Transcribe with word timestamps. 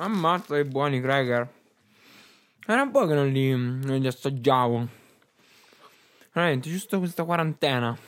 Ammazza 0.00 0.54
che 0.54 0.64
buoni 0.64 1.00
cracker. 1.00 1.52
Era 2.64 2.82
un 2.82 2.92
po' 2.92 3.04
che 3.04 3.14
non 3.14 3.26
li, 3.26 3.50
non 3.50 3.98
li 3.98 4.06
assaggiavo. 4.06 4.86
Veramente, 6.32 6.70
giusto 6.70 6.98
questa 7.00 7.24
quarantena. 7.24 7.98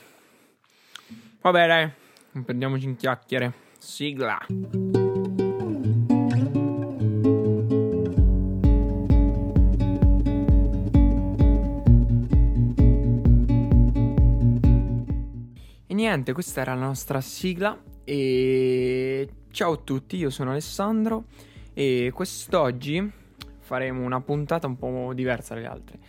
Vabbè, 1.41 1.67
dai, 1.67 1.91
non 2.31 2.45
perdiamoci 2.45 2.85
in 2.85 2.95
chiacchiere. 2.95 3.53
Sigla. 3.77 4.39
E 15.87 15.93
niente, 15.93 16.31
questa 16.31 16.61
era 16.61 16.73
la 16.73 16.85
nostra 16.85 17.19
sigla. 17.19 17.77
E 18.05 19.29
ciao 19.51 19.73
a 19.73 19.77
tutti, 19.77 20.15
io 20.15 20.29
sono 20.29 20.51
Alessandro. 20.51 21.25
E 21.73 22.11
quest'oggi 22.13 23.09
faremo 23.59 24.03
una 24.03 24.19
puntata 24.21 24.67
un 24.67 24.77
po' 24.77 25.11
diversa 25.13 25.53
dalle 25.53 25.67
altre. 25.67 25.99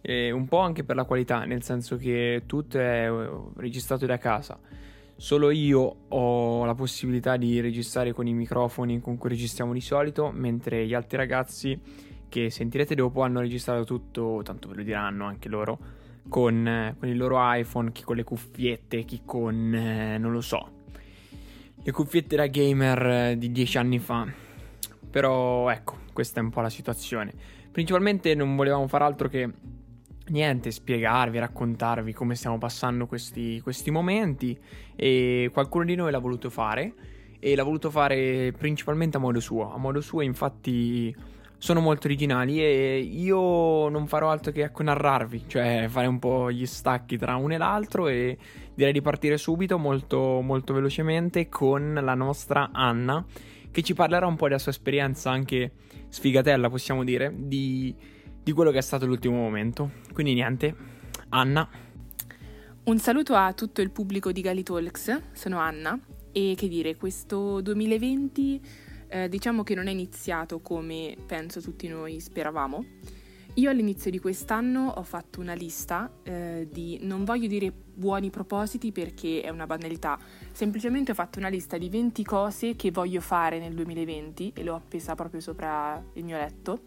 E 0.00 0.30
un 0.30 0.46
po' 0.46 0.58
anche 0.58 0.84
per 0.84 0.96
la 0.96 1.04
qualità, 1.04 1.44
nel 1.44 1.62
senso 1.62 1.96
che 1.96 2.44
tutto 2.46 2.78
è 2.78 3.10
eh, 3.10 3.30
registrato 3.56 4.06
da 4.06 4.18
casa. 4.18 4.58
Solo 5.16 5.50
io 5.50 5.96
ho 6.06 6.64
la 6.64 6.74
possibilità 6.74 7.36
di 7.36 7.60
registrare 7.60 8.12
con 8.12 8.28
i 8.28 8.32
microfoni 8.32 9.00
con 9.00 9.18
cui 9.18 9.30
registriamo 9.30 9.72
di 9.72 9.80
solito, 9.80 10.30
mentre 10.32 10.86
gli 10.86 10.94
altri 10.94 11.16
ragazzi 11.16 11.80
che 12.28 12.50
sentirete 12.50 12.94
dopo 12.94 13.22
hanno 13.22 13.40
registrato 13.40 13.82
tutto, 13.84 14.42
tanto 14.44 14.68
ve 14.68 14.76
lo 14.76 14.82
diranno 14.84 15.24
anche 15.24 15.48
loro, 15.48 15.78
con, 16.28 16.66
eh, 16.66 16.94
con 16.96 17.08
il 17.08 17.16
loro 17.16 17.38
iPhone, 17.40 17.90
chi 17.90 18.04
con 18.04 18.14
le 18.14 18.22
cuffiette, 18.22 19.02
chi 19.02 19.22
con... 19.24 19.74
Eh, 19.74 20.18
non 20.18 20.30
lo 20.30 20.40
so. 20.40 20.70
Le 21.82 21.90
cuffiette 21.90 22.36
da 22.36 22.46
gamer 22.46 23.06
eh, 23.06 23.38
di 23.38 23.50
dieci 23.50 23.76
anni 23.78 23.98
fa. 23.98 24.46
Però 25.10 25.68
ecco, 25.70 25.96
questa 26.12 26.40
è 26.40 26.42
un 26.42 26.50
po' 26.50 26.60
la 26.60 26.70
situazione. 26.70 27.32
Principalmente 27.70 28.34
non 28.34 28.56
volevamo 28.56 28.88
fare 28.88 29.04
altro 29.04 29.28
che 29.28 29.48
niente, 30.28 30.70
spiegarvi, 30.70 31.38
raccontarvi 31.38 32.12
come 32.12 32.34
stiamo 32.34 32.58
passando 32.58 33.06
questi, 33.06 33.60
questi 33.60 33.90
momenti. 33.90 34.58
E 34.96 35.50
qualcuno 35.52 35.84
di 35.84 35.94
noi 35.94 36.10
l'ha 36.10 36.18
voluto 36.18 36.50
fare. 36.50 36.92
E 37.40 37.54
l'ha 37.54 37.62
voluto 37.62 37.90
fare 37.90 38.52
principalmente 38.56 39.16
a 39.16 39.20
modo 39.20 39.40
suo. 39.40 39.72
A 39.72 39.78
modo 39.78 40.00
suo 40.00 40.22
infatti 40.22 41.14
sono 41.56 41.80
molto 41.80 42.06
originali. 42.06 42.60
E 42.60 42.98
io 42.98 43.88
non 43.88 44.06
farò 44.06 44.30
altro 44.30 44.52
che 44.52 44.62
ecco 44.62 44.82
narrarvi, 44.82 45.44
cioè 45.46 45.86
fare 45.88 46.06
un 46.06 46.18
po' 46.18 46.50
gli 46.50 46.66
stacchi 46.66 47.16
tra 47.16 47.36
uno 47.36 47.54
e 47.54 47.58
l'altro. 47.58 48.08
E 48.08 48.36
direi 48.74 48.92
di 48.92 49.00
partire 49.00 49.38
subito 49.38 49.78
molto, 49.78 50.40
molto 50.42 50.74
velocemente 50.74 51.48
con 51.48 51.98
la 52.02 52.14
nostra 52.14 52.70
Anna 52.72 53.24
che 53.70 53.82
ci 53.82 53.94
parlerà 53.94 54.26
un 54.26 54.36
po' 54.36 54.46
della 54.46 54.58
sua 54.58 54.72
esperienza 54.72 55.30
anche 55.30 55.72
sfigatella 56.08 56.70
possiamo 56.70 57.04
dire 57.04 57.32
di 57.36 57.94
di 58.48 58.54
quello 58.54 58.70
che 58.70 58.78
è 58.78 58.80
stato 58.80 59.04
l'ultimo 59.04 59.36
momento. 59.36 59.90
Quindi 60.14 60.32
niente, 60.32 60.74
Anna. 61.28 61.68
Un 62.84 62.98
saluto 62.98 63.34
a 63.34 63.52
tutto 63.52 63.82
il 63.82 63.90
pubblico 63.90 64.32
di 64.32 64.40
Gali 64.40 64.62
Talks, 64.62 65.20
sono 65.32 65.58
Anna 65.58 66.00
e 66.32 66.54
che 66.56 66.66
dire, 66.66 66.96
questo 66.96 67.60
2020 67.60 68.60
eh, 69.08 69.28
diciamo 69.28 69.62
che 69.64 69.74
non 69.74 69.86
è 69.86 69.90
iniziato 69.90 70.60
come 70.60 71.14
penso 71.26 71.60
tutti 71.60 71.88
noi 71.88 72.20
speravamo. 72.20 72.82
Io 73.54 73.70
all'inizio 73.70 74.10
di 74.10 74.20
quest'anno 74.20 74.88
ho 74.88 75.02
fatto 75.02 75.40
una 75.40 75.54
lista 75.54 76.10
eh, 76.22 76.68
di, 76.70 77.00
non 77.02 77.24
voglio 77.24 77.48
dire 77.48 77.72
buoni 77.72 78.30
propositi 78.30 78.92
perché 78.92 79.40
è 79.40 79.48
una 79.48 79.66
banalità, 79.66 80.16
semplicemente 80.52 81.10
ho 81.10 81.14
fatto 81.14 81.40
una 81.40 81.48
lista 81.48 81.76
di 81.76 81.88
20 81.88 82.22
cose 82.24 82.76
che 82.76 82.92
voglio 82.92 83.20
fare 83.20 83.58
nel 83.58 83.74
2020 83.74 84.52
e 84.54 84.62
l'ho 84.62 84.76
appesa 84.76 85.16
proprio 85.16 85.40
sopra 85.40 86.00
il 86.12 86.24
mio 86.24 86.36
letto 86.36 86.82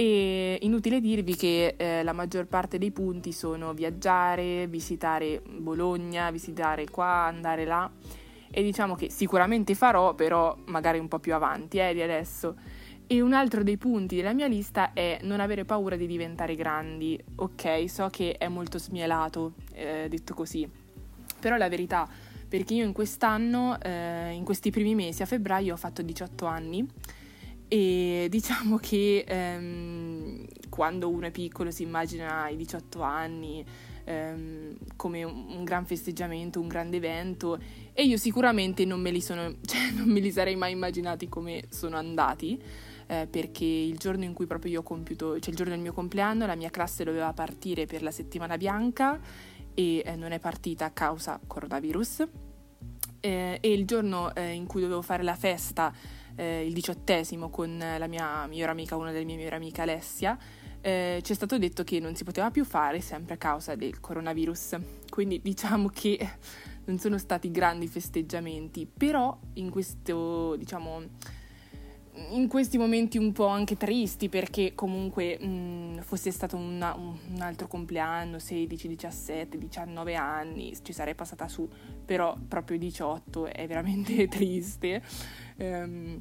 e 0.00 0.58
inutile 0.60 1.00
dirvi 1.00 1.34
che 1.34 1.74
eh, 1.76 2.04
la 2.04 2.12
maggior 2.12 2.46
parte 2.46 2.78
dei 2.78 2.92
punti 2.92 3.32
sono 3.32 3.74
viaggiare, 3.74 4.68
visitare 4.68 5.42
Bologna, 5.44 6.30
visitare 6.30 6.88
qua, 6.88 7.24
andare 7.24 7.64
là. 7.64 7.90
E 8.48 8.62
diciamo 8.62 8.94
che 8.94 9.10
sicuramente 9.10 9.74
farò, 9.74 10.14
però 10.14 10.56
magari 10.66 11.00
un 11.00 11.08
po' 11.08 11.18
più 11.18 11.34
avanti 11.34 11.78
eh, 11.78 11.94
di 11.94 12.00
adesso. 12.00 12.54
E 13.10 13.22
un 13.22 13.32
altro 13.32 13.62
dei 13.62 13.78
punti 13.78 14.16
della 14.16 14.34
mia 14.34 14.46
lista 14.48 14.92
è 14.92 15.18
non 15.22 15.40
avere 15.40 15.64
paura 15.64 15.96
di 15.96 16.06
diventare 16.06 16.54
grandi. 16.54 17.18
Ok, 17.36 17.88
so 17.88 18.08
che 18.10 18.36
è 18.36 18.48
molto 18.48 18.78
smielato, 18.78 19.54
eh, 19.72 20.08
detto 20.10 20.34
così. 20.34 20.68
Però 21.40 21.56
la 21.56 21.70
verità, 21.70 22.06
perché 22.46 22.74
io 22.74 22.84
in 22.84 22.92
quest'anno, 22.92 23.80
eh, 23.80 24.32
in 24.32 24.44
questi 24.44 24.70
primi 24.70 24.94
mesi, 24.94 25.22
a 25.22 25.24
febbraio, 25.24 25.72
ho 25.72 25.76
fatto 25.78 26.02
18 26.02 26.44
anni 26.44 26.86
e 27.66 28.26
diciamo 28.30 28.76
che 28.76 29.24
ehm, 29.26 30.44
quando 30.68 31.08
uno 31.08 31.28
è 31.28 31.30
piccolo 31.30 31.70
si 31.70 31.84
immagina 31.84 32.50
i 32.50 32.56
18 32.56 33.00
anni 33.00 33.64
ehm, 34.04 34.76
come 34.96 35.24
un, 35.24 35.64
gran 35.64 35.86
festeggiamento, 35.86 36.60
un 36.60 36.68
grande 36.68 36.98
evento 36.98 37.58
e 37.94 38.04
io 38.04 38.18
sicuramente 38.18 38.84
non 38.84 39.00
me 39.00 39.10
li, 39.10 39.22
sono, 39.22 39.54
cioè, 39.64 39.92
non 39.94 40.08
me 40.08 40.20
li 40.20 40.30
sarei 40.30 40.56
mai 40.56 40.72
immaginati 40.72 41.26
come 41.30 41.64
sono 41.70 41.96
andati 41.96 42.60
eh, 43.08 43.26
perché 43.28 43.64
il 43.64 43.98
giorno 43.98 44.22
in 44.22 44.32
cui 44.32 44.46
proprio 44.46 44.70
io 44.70 44.80
ho 44.80 44.84
compiuto, 44.84 45.40
cioè 45.40 45.50
il 45.50 45.56
giorno 45.56 45.72
del 45.72 45.82
mio 45.82 45.92
compleanno, 45.92 46.46
la 46.46 46.54
mia 46.54 46.70
classe 46.70 47.02
doveva 47.02 47.32
partire 47.32 47.86
per 47.86 48.02
la 48.02 48.12
settimana 48.12 48.56
bianca 48.56 49.18
e 49.74 50.02
eh, 50.04 50.14
non 50.14 50.30
è 50.30 50.38
partita 50.38 50.84
a 50.84 50.90
causa 50.90 51.40
coronavirus 51.44 52.26
eh, 53.20 53.58
e 53.60 53.72
il 53.72 53.84
giorno 53.84 54.34
eh, 54.34 54.52
in 54.52 54.66
cui 54.66 54.80
dovevo 54.80 55.02
fare 55.02 55.22
la 55.22 55.34
festa 55.34 55.92
eh, 56.36 56.64
il 56.64 56.72
diciottesimo 56.72 57.50
con 57.50 57.76
la 57.76 58.06
mia 58.06 58.46
migliore 58.46 58.70
amica, 58.70 58.94
una 58.94 59.10
delle 59.10 59.24
mie 59.24 59.34
migliori 59.34 59.56
amiche 59.56 59.80
Alessia, 59.82 60.38
eh, 60.80 61.20
ci 61.22 61.32
è 61.32 61.34
stato 61.34 61.58
detto 61.58 61.82
che 61.82 61.98
non 61.98 62.14
si 62.14 62.22
poteva 62.22 62.50
più 62.50 62.64
fare 62.64 63.00
sempre 63.00 63.34
a 63.34 63.36
causa 63.36 63.74
del 63.74 63.98
coronavirus. 63.98 64.78
Quindi 65.10 65.40
diciamo 65.42 65.88
che 65.88 66.18
non 66.84 66.98
sono 66.98 67.18
stati 67.18 67.50
grandi 67.50 67.88
festeggiamenti, 67.88 68.86
però 68.86 69.36
in 69.54 69.70
questo, 69.70 70.54
diciamo, 70.56 71.02
in 72.30 72.48
questi 72.48 72.78
momenti 72.78 73.18
un 73.18 73.32
po' 73.32 73.46
anche 73.46 73.76
tristi 73.76 74.28
perché 74.28 74.74
comunque 74.74 75.38
mh, 75.38 76.00
fosse 76.00 76.30
stato 76.30 76.56
una, 76.56 76.94
un 76.94 77.40
altro 77.40 77.66
compleanno, 77.66 78.38
16, 78.38 78.88
17, 78.88 79.58
19 79.58 80.14
anni, 80.14 80.76
ci 80.82 80.92
sarei 80.92 81.14
passata 81.14 81.48
su, 81.48 81.68
però 82.04 82.36
proprio 82.46 82.78
18 82.78 83.46
è 83.46 83.66
veramente 83.66 84.26
triste. 84.28 85.02
Um, 85.56 86.20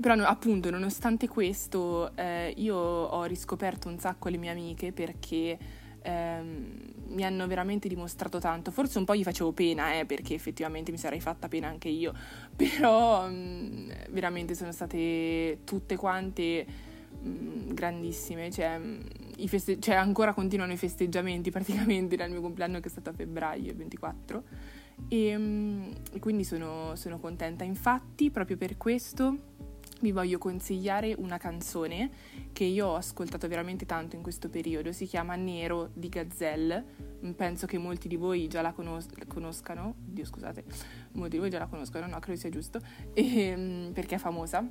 però 0.00 0.14
appunto 0.24 0.70
nonostante 0.70 1.26
questo 1.26 2.14
eh, 2.16 2.54
io 2.56 2.76
ho 2.76 3.24
riscoperto 3.24 3.88
un 3.88 3.98
sacco 3.98 4.28
le 4.28 4.36
mie 4.36 4.50
amiche 4.50 4.92
perché 4.92 5.58
ehm, 6.08 6.88
mi 7.08 7.24
hanno 7.24 7.46
veramente 7.46 7.88
dimostrato 7.88 8.38
tanto. 8.38 8.70
Forse 8.70 8.98
un 8.98 9.04
po' 9.04 9.14
gli 9.14 9.22
facevo 9.22 9.52
pena, 9.52 9.98
eh, 9.98 10.06
perché 10.06 10.34
effettivamente 10.34 10.90
mi 10.90 10.98
sarei 10.98 11.20
fatta 11.20 11.48
pena 11.48 11.68
anche 11.68 11.88
io, 11.88 12.12
però 12.56 13.28
mh, 13.28 13.32
mm, 13.32 13.90
veramente 14.10 14.54
sono 14.54 14.72
state 14.72 15.60
tutte 15.64 15.96
quante 15.96 16.66
mh, 17.20 17.28
mm, 17.28 17.72
grandissime. 17.74 18.50
Cioè, 18.50 18.78
mm, 18.78 19.00
feste- 19.46 19.78
cioè, 19.78 19.94
ancora 19.96 20.32
continuano 20.32 20.72
i 20.72 20.76
festeggiamenti 20.76 21.50
praticamente 21.52 22.16
dal 22.16 22.30
mio 22.30 22.40
compleanno 22.40 22.80
che 22.80 22.88
è 22.88 22.90
stato 22.90 23.10
a 23.10 23.12
febbraio 23.12 23.74
24. 23.74 24.42
E, 25.08 25.36
mh, 25.36 26.18
quindi 26.20 26.44
sono, 26.44 26.94
sono 26.96 27.18
contenta. 27.18 27.64
Infatti, 27.64 28.30
proprio 28.30 28.56
per 28.56 28.76
questo 28.76 29.56
vi 30.00 30.12
voglio 30.12 30.38
consigliare 30.38 31.14
una 31.16 31.38
canzone 31.38 32.10
che 32.52 32.64
io 32.64 32.86
ho 32.86 32.94
ascoltato 32.96 33.48
veramente 33.48 33.86
tanto 33.86 34.16
in 34.16 34.22
questo 34.22 34.48
periodo, 34.48 34.92
si 34.92 35.06
chiama 35.06 35.34
Nero 35.34 35.90
di 35.92 36.08
Gazelle, 36.08 36.84
penso 37.34 37.66
che 37.66 37.78
molti 37.78 38.08
di 38.08 38.16
voi 38.16 38.48
già 38.48 38.62
la 38.62 38.72
conos- 38.72 39.08
conoscano, 39.26 39.94
Dio 39.98 40.24
scusate, 40.24 40.64
molti 41.12 41.30
di 41.30 41.38
voi 41.38 41.50
già 41.50 41.58
la 41.58 41.66
conoscano, 41.66 42.06
no, 42.06 42.18
credo 42.20 42.38
sia 42.38 42.50
giusto, 42.50 42.80
e, 43.12 43.38
ehm, 43.38 43.92
perché 43.92 44.16
è 44.16 44.18
famosa. 44.18 44.66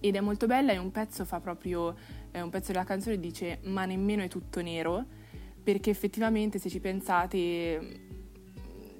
Ed 0.00 0.16
è 0.16 0.20
molto 0.20 0.46
bella, 0.46 0.72
è 0.72 0.76
un 0.76 0.90
pezzo, 0.90 1.24
fa 1.24 1.40
proprio, 1.40 1.94
un 2.32 2.50
pezzo 2.50 2.72
della 2.72 2.84
canzone 2.84 3.18
dice 3.18 3.60
ma 3.64 3.84
nemmeno 3.84 4.22
è 4.22 4.28
tutto 4.28 4.60
nero, 4.60 5.04
perché 5.62 5.90
effettivamente 5.90 6.58
se 6.58 6.68
ci 6.68 6.80
pensate 6.80 8.07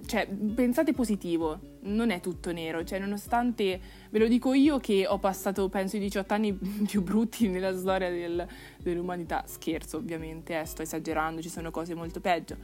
cioè, 0.09 0.27
pensate 0.27 0.95
positivo, 0.95 1.77
non 1.83 2.09
è 2.09 2.21
tutto 2.21 2.51
nero, 2.51 2.83
cioè, 2.83 2.99
nonostante, 2.99 3.79
ve 4.09 4.19
lo 4.19 4.27
dico 4.27 4.55
io 4.55 4.79
che 4.79 5.07
ho 5.07 5.19
passato, 5.19 5.69
penso, 5.69 5.97
i 5.97 6.01
18 6.01 6.33
anni 6.33 6.55
più 6.89 7.03
brutti 7.03 7.47
nella 7.47 7.77
storia 7.77 8.09
del, 8.09 8.47
dell'umanità, 8.79 9.45
scherzo 9.47 9.99
ovviamente, 9.99 10.59
eh, 10.59 10.65
sto 10.65 10.81
esagerando, 10.81 11.43
ci 11.43 11.51
sono 11.51 11.71
cose 11.71 11.95
molto 11.95 12.21
peggio, 12.21 12.57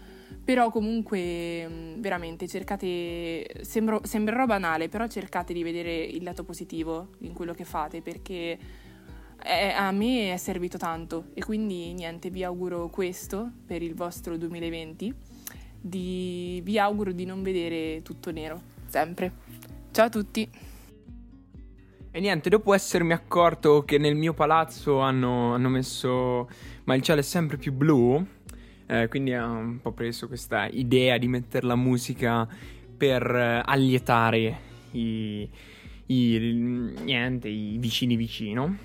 però 0.43 0.71
comunque, 0.71 1.69
mm, 1.69 2.01
veramente, 2.01 2.49
cercate, 2.49 3.47
sembro, 3.61 4.01
sembrerò 4.05 4.47
banale, 4.47 4.89
però 4.89 5.07
cercate 5.07 5.53
di 5.53 5.63
vedere 5.63 6.03
il 6.03 6.23
lato 6.23 6.45
positivo 6.45 7.11
in 7.19 7.35
quello 7.35 7.53
che 7.53 7.65
fate, 7.65 8.01
perché 8.01 8.59
è, 9.37 9.75
a 9.77 9.91
me 9.91 10.33
è 10.33 10.37
servito 10.39 10.79
tanto, 10.79 11.27
e 11.35 11.45
quindi 11.45 11.93
niente, 11.93 12.31
vi 12.31 12.43
auguro 12.43 12.89
questo 12.89 13.51
per 13.67 13.83
il 13.83 13.95
vostro 13.95 14.39
2020 14.39 15.34
di... 15.85 16.61
vi 16.65 16.79
auguro 16.79 17.13
di 17.13 17.27
non 17.27 17.43
vedere 17.43 18.01
tutto 18.03 18.31
nero, 18.31 18.61
sempre. 18.87 19.33
Ciao 19.91 20.07
a 20.07 20.09
tutti! 20.09 20.49
E 22.11 22.21
niente, 22.21 22.49
dopo 22.49 22.73
essermi 22.73 23.13
accorto 23.13 23.85
che 23.85 23.99
nel 23.99 24.15
mio 24.15 24.33
palazzo 24.35 25.01
hanno, 25.01 25.53
hanno 25.53 25.69
messo. 25.69 26.49
Ma 26.85 26.95
il 26.95 27.03
cielo 27.03 27.21
è 27.21 27.25
sempre 27.25 27.57
più 27.57 27.73
blu. 27.73 28.25
Eh, 28.87 29.09
quindi 29.09 29.35
ho 29.35 29.51
un 29.51 29.81
po' 29.83 29.93
preso 29.93 30.29
questa 30.29 30.67
idea 30.67 31.19
di 31.19 31.27
mettere 31.27 31.67
la 31.67 31.75
musica 31.75 32.49
per 32.97 33.23
eh, 33.35 33.63
allietare 33.65 34.59
i, 34.93 35.49
i, 36.07 36.39
niente, 37.03 37.49
i 37.49 37.77
vicini 37.79 38.15
vicino. 38.15 38.77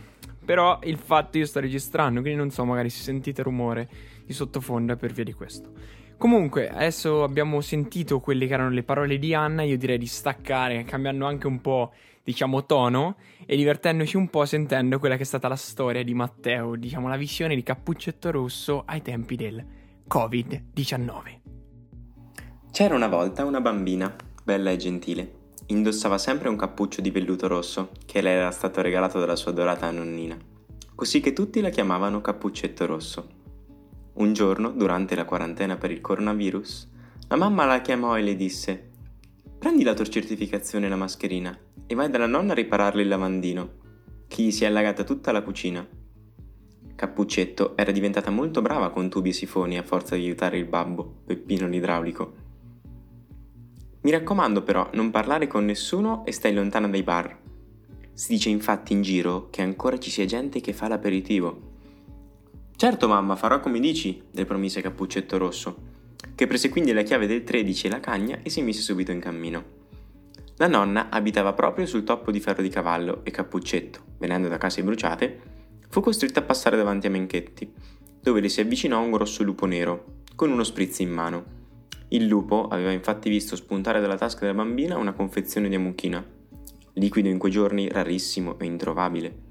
Però 0.44 0.80
il 0.84 0.98
fatto 0.98 1.38
io 1.38 1.46
sto 1.46 1.60
registrando, 1.60 2.22
quindi 2.22 2.40
non 2.40 2.50
so, 2.50 2.66
magari 2.66 2.90
se 2.90 3.04
sentite 3.04 3.44
rumore 3.44 3.88
di 4.25 4.34
sottofondo 4.34 4.96
per 4.96 5.13
via 5.13 5.24
di 5.24 5.34
questo. 5.34 5.72
Comunque, 6.19 6.69
adesso 6.69 7.24
abbiamo 7.24 7.62
sentito 7.62 8.19
quelle 8.19 8.45
che 8.45 8.54
erano 8.54 8.71
le 8.71 8.83
parole 8.83 9.18
di 9.18 9.33
Anna, 9.33 9.63
io 9.63 9.77
direi 9.77 9.98
di 9.98 10.06
staccare, 10.06 10.83
cambiando 10.83 11.25
anche 11.25 11.48
un 11.48 11.62
po' 11.62 11.94
diciamo, 12.21 12.66
tono 12.66 13.16
e 13.45 13.56
divertendoci 13.56 14.18
un 14.18 14.30
po' 14.30 14.44
sentendo 14.44 15.00
quella 15.00 15.16
che 15.16 15.21
è 15.21 15.25
stata 15.25 15.48
la 15.48 15.56
storia 15.56 16.04
di 16.04 16.13
Matteo, 16.13 16.75
diciamo, 16.75 17.07
la 17.07 17.16
visione 17.16 17.56
di 17.56 17.63
Cappuccetto 17.63 18.31
Rosso 18.31 18.83
ai 18.86 19.01
tempi 19.01 19.38
del 19.38 19.66
Covid-19. 20.10 21.39
C'era 22.69 22.95
una 22.95 23.07
volta 23.07 23.45
una 23.45 23.62
bambina, 23.62 24.13
bella 24.44 24.72
e 24.72 24.75
gentile. 24.75 25.33
Indossava 25.68 26.18
sempre 26.18 26.50
un 26.50 26.57
cappuccio 26.57 27.00
di 27.00 27.12
velluto 27.12 27.48
rosso 27.48 27.92
che 28.06 28.19
le 28.19 28.31
era 28.31 28.51
stato 28.51 28.81
regalato 28.81 29.19
dalla 29.19 29.38
sua 29.38 29.51
adorata 29.51 29.89
nonnina, 29.89 30.38
così 30.95 31.22
che 31.22 31.31
tutti 31.31 31.62
la 31.62 31.69
chiamavano 31.69 32.19
Cappuccetto 32.19 32.86
Rosso. 32.86 33.38
Un 34.19 34.33
giorno, 34.33 34.71
durante 34.71 35.16
la 35.16 35.24
quarantena 35.24 35.77
per 35.77 35.92
il 35.92 36.01
coronavirus, 36.01 36.89
la 37.30 37.38
mamma 37.38 37.63
la 37.63 37.80
chiamò 37.80 38.18
e 38.18 38.21
le 38.21 38.36
disse 38.36 38.89
Prendi 39.57 39.81
la 39.83 39.94
tua 39.94 40.04
certificazione 40.04 40.88
e 40.88 40.89
la 40.89 40.98
mascherina 40.98 41.57
e 41.88 41.95
vai 41.95 42.10
dalla 42.10 42.27
nonna 42.27 42.51
a 42.51 42.56
ripararle 42.56 43.01
il 43.01 43.07
lavandino, 43.07 43.69
che 44.27 44.44
gli 44.44 44.51
si 44.51 44.66
è 44.66 44.68
allagata 44.68 45.06
tutta 45.06 45.31
la 45.31 45.42
cucina. 45.42 45.88
Cappuccetto 46.95 47.77
era 47.77 47.92
diventata 47.92 48.30
molto 48.30 48.62
brava 48.62 48.89
con 48.89 49.07
tubi 49.07 49.30
e 49.30 49.33
sifoni 49.33 49.77
a 49.77 49.83
forza 49.83 50.16
di 50.16 50.24
aiutare 50.24 50.57
il 50.57 50.65
babbo, 50.65 51.22
Peppino 51.25 51.65
l'idraulico. 51.69 52.33
Mi 54.01 54.12
raccomando 54.12 54.63
però, 54.63 54.89
non 54.95 55.12
parlare 55.12 55.48
con 55.48 55.63
nessuno 55.63 56.25
e 56.25 56.33
stai 56.33 56.54
lontana 56.54 56.89
dai 56.89 57.04
bar. 57.04 57.39
Si 58.12 58.33
dice 58.33 58.50
infatti 58.50 58.92
in 58.92 59.01
giro 59.01 59.48
che 59.50 59.62
ancora 59.62 59.98
ci 59.98 60.10
sia 60.10 60.25
gente 60.25 60.60
che 60.60 60.74
fa 60.74 60.89
l'aperitivo. 60.89 61.69
Certo 62.80 63.10
mamma, 63.10 63.36
farò 63.36 63.60
come 63.60 63.81
dici, 63.81 64.24
le 64.31 64.46
promise 64.46 64.80
Cappuccetto 64.80 65.38
Rosso 65.38 65.98
che 66.34 66.48
prese 66.48 66.70
quindi 66.70 66.94
la 66.94 67.02
chiave 67.02 67.28
del 67.28 67.44
13 67.44 67.88
e 67.88 67.90
la 67.90 68.00
cagna 68.00 68.40
e 68.42 68.50
si 68.50 68.62
mise 68.62 68.80
subito 68.80 69.12
in 69.12 69.20
cammino. 69.20 69.64
La 70.56 70.70
nonna 70.70 71.10
abitava 71.10 71.52
proprio 71.52 71.86
sul 71.86 72.06
toppo 72.06 72.31
di 72.31 72.40
ferro 72.40 72.62
di 72.62 72.70
cavallo 72.70 73.20
e 73.26 73.31
Cappuccetto, 73.31 74.00
venendo 74.18 74.48
da 74.48 74.58
case 74.58 74.81
bruciate, 74.81 75.42
fu 75.90 76.00
costretto 76.00 76.40
a 76.40 76.44
passare 76.44 76.78
davanti 76.78 77.08
a 77.08 77.10
Menchetti, 77.10 77.70
dove 78.22 78.40
le 78.40 78.48
si 78.48 78.62
avvicinò 78.62 79.02
un 79.02 79.12
grosso 79.12 79.44
lupo 79.44 79.66
nero, 79.66 80.22
con 80.34 80.50
uno 80.50 80.64
spritz 80.64 81.00
in 81.00 81.12
mano. 81.12 81.44
Il 82.08 82.28
lupo 82.28 82.70
aveva 82.70 82.92
infatti 82.92 83.30
visto 83.30 83.58
spuntare 83.58 84.00
dalla 84.00 84.16
tasca 84.16 84.46
della 84.46 84.54
bambina 84.54 84.96
una 84.96 85.12
confezione 85.12 85.68
di 85.68 85.75
amuchina, 85.75 86.25
liquido 86.94 87.28
in 87.28 87.40
quei 87.40 87.52
giorni 87.52 87.90
rarissimo 87.90 88.58
e 88.58 88.64
introvabile. 88.64 89.49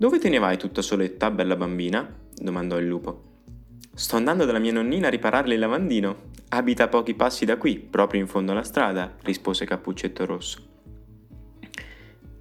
Dove 0.00 0.20
te 0.20 0.28
ne 0.28 0.38
vai 0.38 0.56
tutta 0.56 0.80
soletta, 0.80 1.28
bella 1.28 1.56
bambina? 1.56 2.08
domandò 2.32 2.78
il 2.78 2.86
lupo. 2.86 3.40
Sto 3.92 4.14
andando 4.14 4.44
dalla 4.44 4.60
mia 4.60 4.70
nonnina 4.70 5.08
a 5.08 5.10
ripararle 5.10 5.54
il 5.54 5.58
lavandino. 5.58 6.30
Abita 6.50 6.84
a 6.84 6.88
pochi 6.88 7.14
passi 7.14 7.44
da 7.44 7.56
qui, 7.56 7.80
proprio 7.80 8.20
in 8.20 8.28
fondo 8.28 8.52
alla 8.52 8.62
strada, 8.62 9.16
rispose 9.22 9.64
Cappuccetto 9.64 10.24
Rosso. 10.24 10.62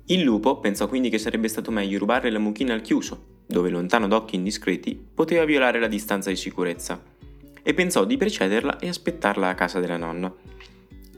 Il 0.06 0.22
lupo 0.22 0.60
pensò 0.60 0.88
quindi 0.88 1.10
che 1.10 1.18
sarebbe 1.18 1.48
stato 1.48 1.72
meglio 1.72 1.98
rubarle 1.98 2.30
la 2.30 2.38
mucchina 2.38 2.76
al 2.76 2.82
chiuso, 2.82 3.40
dove 3.48 3.72
lontano 3.72 4.08
d'occhi 4.08 4.36
indiscreti 4.36 4.96
poteva 4.96 5.44
violare 5.44 5.80
la 5.80 5.88
distanza 5.88 6.30
di 6.30 6.36
sicurezza, 6.36 7.02
e 7.64 7.74
pensò 7.74 8.06
di 8.06 8.18
precederla 8.18 8.78
e 8.78 8.88
aspettarla 8.88 9.50
a 9.50 9.56
casa 9.56 9.80
della 9.80 9.98
nonna. 9.98 10.32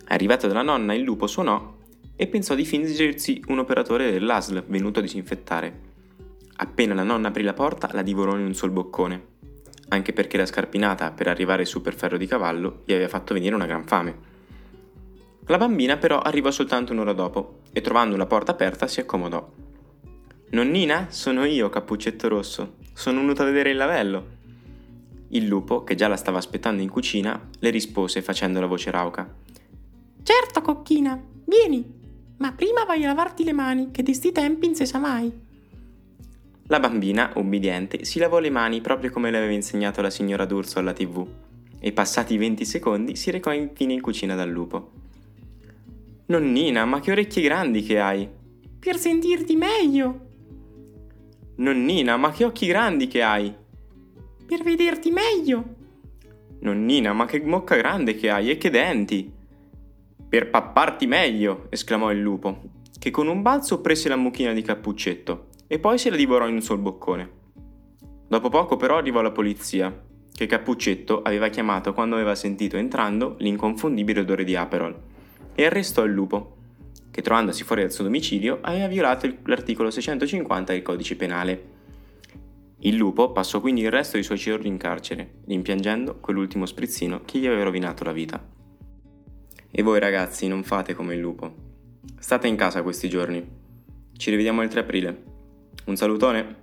Arrivato 0.06 0.48
dalla 0.48 0.62
nonna, 0.62 0.94
il 0.94 1.02
lupo 1.02 1.28
suonò 1.28 1.76
e 2.16 2.28
pensò 2.28 2.56
di 2.56 2.64
fingersi 2.64 3.44
un 3.48 3.60
operatore 3.60 4.10
dell'ASL 4.10 4.64
venuto 4.68 5.00
a 5.00 5.02
disinfettare. 5.02 5.89
Appena 6.62 6.94
la 6.94 7.04
nonna 7.04 7.30
aprì 7.30 7.44
la 7.44 7.54
porta, 7.54 7.90
la 7.94 8.02
divorò 8.02 8.36
in 8.38 8.46
un 8.46 8.54
sol 8.54 8.72
boccone 8.72 9.38
anche 9.90 10.14
perché 10.14 10.38
la 10.38 10.46
scarpinata 10.46 11.12
per 11.12 11.28
arrivare 11.28 11.66
su 11.66 11.82
per 11.82 11.94
ferro 11.94 12.18
di 12.18 12.28
cavallo 12.28 12.82
gli 12.86 12.94
aveva 12.94 13.08
fatto 13.08 13.34
venire 13.34 13.56
una 13.56 13.66
gran 13.66 13.86
fame. 13.86 14.28
La 15.46 15.58
bambina 15.58 15.98
però 15.98 16.20
arrivò 16.20 16.52
soltanto 16.52 16.94
un'ora 16.94 17.14
dopo 17.14 17.62
e 17.72 17.82
trovando 17.82 18.16
la 18.16 18.28
porta 18.28 18.52
aperta 18.52 18.88
si 18.88 19.00
accomodò. 19.00 19.52
Nonnina, 20.52 21.08
sono 21.10 21.44
io, 21.44 21.70
Cappuccetto 21.70 22.28
Rosso. 22.28 22.76
Sono 22.94 23.20
venuto 23.20 23.42
a 23.42 23.46
vedere 23.46 23.72
il 23.72 23.78
lavello. 23.78 24.38
Il 25.30 25.46
lupo, 25.46 25.84
che 25.84 25.96
già 25.96 26.08
la 26.08 26.18
stava 26.18 26.38
aspettando 26.38 26.82
in 26.82 26.90
cucina, 26.90 27.50
le 27.60 27.70
rispose 27.70 28.22
facendo 28.22 28.60
la 28.60 28.66
voce 28.66 28.92
rauca. 28.92 29.32
Certo, 30.22 30.62
cocchina, 30.62 31.20
vieni, 31.46 31.84
ma 32.38 32.52
prima 32.52 32.84
vai 32.84 33.04
a 33.04 33.08
lavarti 33.08 33.44
le 33.44 33.54
mani, 33.54 33.92
che 33.92 34.04
di 34.04 34.14
sti 34.14 34.32
tempi 34.32 34.68
non 34.68 34.76
si 34.76 34.86
sa 34.86 35.00
mai. 35.00 35.48
La 36.72 36.80
bambina, 36.80 37.32
ubbidiente, 37.34 38.06
si 38.06 38.20
lavò 38.20 38.38
le 38.38 38.52
mani 38.52 38.80
proprio 38.80 39.10
come 39.10 39.32
le 39.32 39.38
aveva 39.38 39.54
insegnato 39.54 40.04
la 40.04 40.12
signora 40.12 40.46
D'Urso 40.46 40.78
alla 40.78 40.94
tv 40.94 41.28
e 41.80 41.92
passati 41.92 42.38
20 42.38 42.64
secondi 42.64 43.16
si 43.16 43.32
recò 43.32 43.52
infine 43.52 43.94
in 43.94 44.02
cucina 44.02 44.36
dal 44.36 44.52
lupo. 44.52 44.92
Nonnina, 46.28 46.86
ma 46.86 47.00
che 47.00 47.12
orecchie 47.12 47.42
grandi 47.42 47.82
che 47.82 48.00
hai! 48.00 48.30
Per 48.78 48.98
sentirti 48.98 49.56
meglio! 49.56 50.28
Nonnina, 51.56 52.18
ma 52.18 52.30
che 52.32 52.46
occhi 52.46 52.68
grandi 52.68 53.08
che 53.08 53.24
hai! 53.24 53.52
Per 54.46 54.62
vederti 54.62 55.10
meglio! 55.10 55.76
Nonnina, 56.60 57.14
ma 57.14 57.26
che 57.26 57.42
bocca 57.42 57.78
grande 57.78 58.14
che 58.14 58.30
hai 58.30 58.52
e 58.52 58.58
che 58.60 58.70
denti! 58.70 59.34
Per 60.30 60.52
papparti 60.52 61.08
meglio! 61.08 61.66
esclamò 61.72 62.12
il 62.12 62.20
lupo, 62.20 62.62
che 63.00 63.10
con 63.10 63.28
un 63.28 63.42
balzo 63.42 63.82
prese 63.82 64.08
la 64.08 64.18
mucchina 64.18 64.54
di 64.54 64.62
Cappuccetto 64.62 65.49
e 65.72 65.78
poi 65.78 66.00
se 66.00 66.10
la 66.10 66.16
divorò 66.16 66.48
in 66.48 66.56
un 66.56 66.62
sol 66.64 66.80
boccone. 66.80 67.30
Dopo 68.28 68.50
poco 68.50 68.76
però 68.76 68.98
arrivò 68.98 69.22
la 69.22 69.30
polizia, 69.30 69.96
che 70.34 70.48
Cappuccetto 70.48 71.22
aveva 71.22 71.50
chiamato 71.50 71.94
quando 71.94 72.16
aveva 72.16 72.34
sentito 72.34 72.76
entrando 72.76 73.36
l'inconfondibile 73.38 74.22
odore 74.22 74.44
di 74.44 74.56
Aperol, 74.56 75.00
e 75.54 75.66
arrestò 75.66 76.04
il 76.06 76.12
lupo, 76.12 76.56
che 77.12 77.22
trovandosi 77.22 77.64
fuori 77.64 77.84
dal 77.84 77.92
suo 77.92 78.04
domicilio 78.04 78.58
aveva 78.62 78.88
violato 78.88 79.32
l'articolo 79.44 79.92
650 79.92 80.74
del 80.74 80.82
codice 80.82 81.16
penale. 81.16 81.64
Il 82.80 82.96
lupo 82.96 83.32
passò 83.32 83.62
quindi 83.62 83.82
il 83.82 83.92
resto 83.92 84.14
dei 84.14 84.24
suoi 84.24 84.40
giorni 84.40 84.70
in 84.70 84.78
carcere, 84.78 85.36
rimpiangendo 85.46 86.16
quell'ultimo 86.20 86.66
sprizzino 86.66 87.22
che 87.26 87.38
gli 87.38 87.46
aveva 87.46 87.64
rovinato 87.64 88.04
la 88.04 88.12
vita. 88.12 88.44
E 89.70 89.84
voi 89.84 90.00
ragazzi 90.00 90.48
non 90.48 90.64
fate 90.64 90.96
come 90.96 91.14
il 91.14 91.20
lupo. 91.20 91.54
State 92.18 92.48
in 92.48 92.56
casa 92.56 92.82
questi 92.82 93.08
giorni. 93.08 93.48
Ci 94.18 94.32
rivediamo 94.32 94.64
il 94.64 94.70
3 94.70 94.80
aprile. 94.80 95.29
Un 95.90 95.96
salutone. 95.96 96.56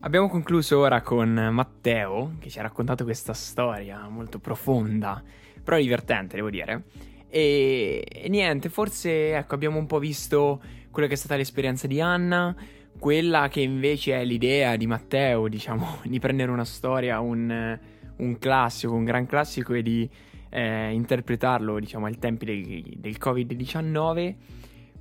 Abbiamo 0.00 0.28
concluso 0.28 0.80
ora 0.80 1.02
con 1.02 1.50
Matteo, 1.52 2.34
che 2.40 2.50
ci 2.50 2.58
ha 2.58 2.62
raccontato 2.62 3.04
questa 3.04 3.32
storia 3.32 4.08
molto 4.08 4.40
profonda, 4.40 5.22
però 5.62 5.76
divertente, 5.76 6.34
devo 6.34 6.50
dire. 6.50 6.82
E, 7.28 8.04
e, 8.04 8.28
niente, 8.28 8.70
forse 8.70 9.36
ecco, 9.36 9.54
abbiamo 9.54 9.78
un 9.78 9.86
po' 9.86 10.00
visto 10.00 10.60
quella 10.90 11.06
che 11.06 11.14
è 11.14 11.16
stata 11.16 11.36
l'esperienza 11.36 11.86
di 11.86 12.00
Anna, 12.00 12.56
quella 12.98 13.46
che 13.46 13.60
invece 13.60 14.20
è 14.20 14.24
l'idea 14.24 14.74
di 14.74 14.88
Matteo, 14.88 15.46
diciamo, 15.46 15.98
di 16.02 16.18
prendere 16.18 16.50
una 16.50 16.64
storia, 16.64 17.20
un, 17.20 17.78
un 18.16 18.38
classico, 18.40 18.94
un 18.94 19.04
gran 19.04 19.26
classico 19.26 19.74
e 19.74 19.82
di 19.82 20.10
eh, 20.50 20.90
interpretarlo, 20.90 21.78
diciamo, 21.78 22.06
ai 22.06 22.18
tempi 22.18 22.44
del, 22.46 22.82
del 22.96 23.16
Covid-19 23.16 24.34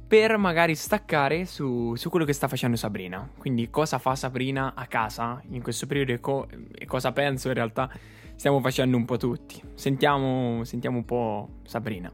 per 0.07 0.37
magari 0.37 0.75
staccare 0.75 1.45
su, 1.45 1.95
su, 1.95 2.09
quello 2.09 2.25
che 2.25 2.33
sta 2.33 2.47
facendo 2.47 2.77
Sabrina. 2.77 3.29
Quindi 3.37 3.69
cosa 3.69 3.97
fa 3.97 4.15
Sabrina 4.15 4.73
a 4.75 4.85
casa 4.87 5.41
in 5.49 5.61
questo 5.61 5.87
periodo 5.87 6.11
e, 6.11 6.19
co- 6.19 6.47
e, 6.73 6.85
cosa 6.85 7.11
penso 7.11 7.47
in 7.47 7.53
realtà 7.53 7.89
stiamo 8.35 8.59
facendo 8.59 8.97
un 8.97 9.05
po' 9.05 9.17
tutti. 9.17 9.61
Sentiamo, 9.73 10.63
sentiamo 10.63 10.97
un 10.97 11.05
po' 11.05 11.49
Sabrina. 11.65 12.11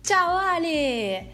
Ciao 0.00 0.36
Ale! 0.36 1.26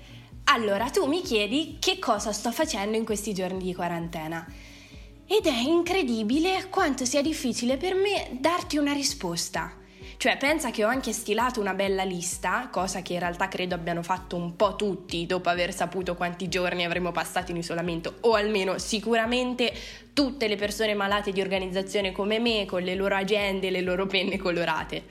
Allora, 0.44 0.90
tu 0.90 1.06
mi 1.06 1.23
chiedi 1.23 1.76
che 1.80 1.99
cosa 1.99 2.33
sto 2.33 2.52
facendo 2.52 2.97
in 2.97 3.04
questi 3.04 3.33
giorni 3.33 3.62
di 3.62 3.75
quarantena. 3.75 4.47
Ed 5.26 5.47
è 5.47 5.59
incredibile 5.59 6.68
quanto 6.68 7.06
sia 7.06 7.23
difficile 7.23 7.78
per 7.78 7.94
me 7.94 8.38
darti 8.40 8.76
una 8.76 8.92
risposta. 8.92 9.73
Cioè, 10.25 10.38
pensa 10.38 10.71
che 10.71 10.87
ho 10.87 10.88
anche 10.88 11.12
stilato 11.12 11.61
una 11.61 11.75
bella 11.75 12.02
lista, 12.02 12.71
cosa 12.73 13.02
che 13.02 13.12
in 13.12 13.19
realtà 13.19 13.47
credo 13.49 13.75
abbiano 13.75 14.02
fatto 14.02 14.37
un 14.37 14.57
po' 14.57 14.75
tutti 14.75 15.26
dopo 15.26 15.50
aver 15.50 15.75
saputo 15.75 16.14
quanti 16.14 16.49
giorni 16.49 16.83
avremmo 16.83 17.12
passato 17.12 17.50
in 17.50 17.59
isolamento, 17.59 18.14
o 18.21 18.33
almeno 18.33 18.78
sicuramente 18.78 19.71
tutte 20.14 20.49
le 20.49 20.57
persone 20.57 20.95
malate 20.95 21.31
di 21.31 21.43
organizzazione 21.43 22.12
come 22.12 22.38
me, 22.38 22.64
con 22.64 22.81
le 22.81 22.95
loro 22.95 23.16
agende 23.16 23.66
e 23.66 23.71
le 23.71 23.83
loro 23.83 24.07
penne 24.07 24.38
colorate. 24.38 25.02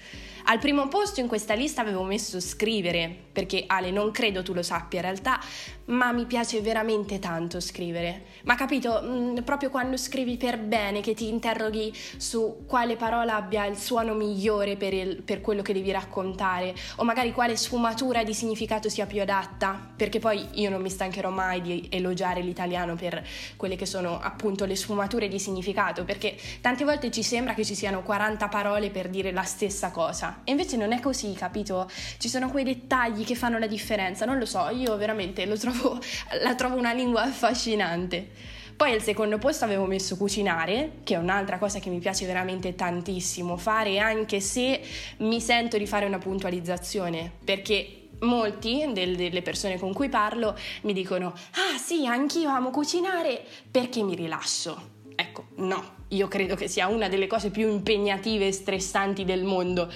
Al 0.46 0.60
primo 0.60 0.90
posto 0.90 1.22
in 1.22 1.28
questa 1.28 1.54
lista 1.54 1.82
avevo 1.82 2.04
messo 2.04 2.42
scrivere, 2.42 3.16
perché 3.32 3.64
Ale 3.66 3.92
non 3.92 4.12
credo 4.12 4.44
tu 4.44 4.54
lo 4.54 4.62
sappia 4.62 5.00
in 5.00 5.06
realtà, 5.06 5.40
ma 5.86 6.12
mi 6.12 6.26
piace 6.26 6.60
veramente 6.60 7.18
tanto 7.18 7.62
scrivere. 7.62 8.26
Ma 8.44 8.56
capito, 8.56 9.02
mh, 9.02 9.44
proprio 9.44 9.70
quando 9.70 9.96
scrivi 9.96 10.36
per 10.36 10.60
bene, 10.60 11.00
che 11.00 11.14
ti 11.14 11.30
interroghi 11.30 11.94
su 12.18 12.64
quale 12.68 12.98
parola 12.98 13.36
abbia 13.36 13.66
il 13.66 13.78
suono 13.78 14.14
migliore 14.14 14.76
per, 14.76 14.94
il, 14.94 15.22
per 15.24 15.40
quello 15.40 15.62
che 15.62 15.72
devi 15.72 15.92
raccontare, 15.92 16.76
o 16.98 17.06
magari 17.06 17.32
quale 17.32 17.56
sfumatura 17.56 18.24
di 18.24 18.34
significato 18.34 18.90
sia 18.90 19.06
più 19.06 19.22
adatta, 19.22 19.92
perché 19.96 20.20
poi 20.20 20.46
io 20.54 20.70
non 20.70 20.82
mi 20.82 20.90
stancherò 20.90 21.30
mai 21.30 21.62
di 21.62 21.88
elogiare 21.90 22.42
l'italiano 22.42 22.96
per 22.96 23.26
quelle 23.56 23.78
che 23.78 23.86
sono 23.86 24.20
appunto 24.20 24.66
le 24.66 24.76
sfumature 24.76 25.30
di 25.30 25.40
significato, 25.40 26.04
perché 26.04 26.36
tante 26.60 26.84
volte 26.84 27.12
ci 27.12 27.24
sembra 27.24 27.54
che 27.54 27.64
ci 27.64 27.76
siano 27.76 28.04
40 28.04 28.48
parole 28.50 28.90
per 28.90 29.08
dire 29.10 29.32
la 29.32 29.44
stessa 29.44 29.92
cosa, 29.92 30.33
e 30.44 30.52
invece 30.52 30.78
non 30.78 30.92
è 30.92 31.00
così, 31.00 31.34
capito? 31.34 31.90
Ci 32.18 32.30
sono 32.30 32.50
quei 32.50 32.64
dettagli 32.64 33.24
che 33.24 33.36
fanno 33.36 33.58
la 33.58 33.68
differenza, 33.68 34.26
non 34.26 34.38
lo 34.38 34.46
so, 34.46 34.70
io 34.70 34.96
veramente 34.98 35.48
trovo, 35.58 36.00
la 36.42 36.56
trovo 36.56 36.78
una 36.78 36.94
lingua 36.94 37.24
affascinante. 37.24 38.30
Poi 38.76 38.92
al 38.92 39.02
secondo 39.02 39.38
posto 39.38 39.66
avevo 39.66 39.86
messo 39.86 40.18
cucinare, 40.18 41.00
che 41.04 41.14
è 41.14 41.18
un'altra 41.18 41.58
cosa 41.58 41.80
che 41.80 41.90
mi 41.90 42.00
piace 42.00 42.26
veramente 42.26 42.76
tantissimo 42.76 43.56
fare, 43.56 44.00
anche 44.00 44.40
se 44.40 44.82
mi 45.18 45.40
sento 45.40 45.78
di 45.78 45.86
fare 45.86 46.06
una 46.06 46.18
puntualizzazione, 46.18 47.32
perché 47.44 48.00
molti 48.24 48.86
del, 48.92 49.16
delle 49.16 49.42
persone 49.42 49.78
con 49.78 49.94
cui 49.94 50.10
parlo 50.10 50.58
mi 50.82 50.94
dicono 50.94 51.28
ah 51.28 51.78
sì, 51.78 52.06
anch'io 52.08 52.50
amo 52.50 52.70
cucinare 52.70 53.44
perché 53.70 54.02
mi 54.02 54.16
rilasso. 54.16 54.92
Ecco, 55.16 55.48
no, 55.58 55.96
io 56.10 56.28
credo 56.28 56.56
che 56.56 56.68
sia 56.68 56.88
una 56.88 57.08
delle 57.08 57.28
cose 57.28 57.50
più 57.52 57.70
impegnative 57.70 58.48
e 58.48 58.52
stressanti 58.52 59.26
del 59.26 59.44
mondo. 59.44 59.92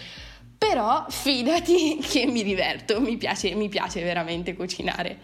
Però 0.58 1.06
fidati 1.10 2.00
che 2.04 2.26
mi 2.26 2.44
diverto, 2.44 3.00
mi 3.00 3.18
piace, 3.18 3.54
mi 3.56 3.70
piace 3.70 4.04
veramente 4.04 4.56
cucinare. 4.56 5.20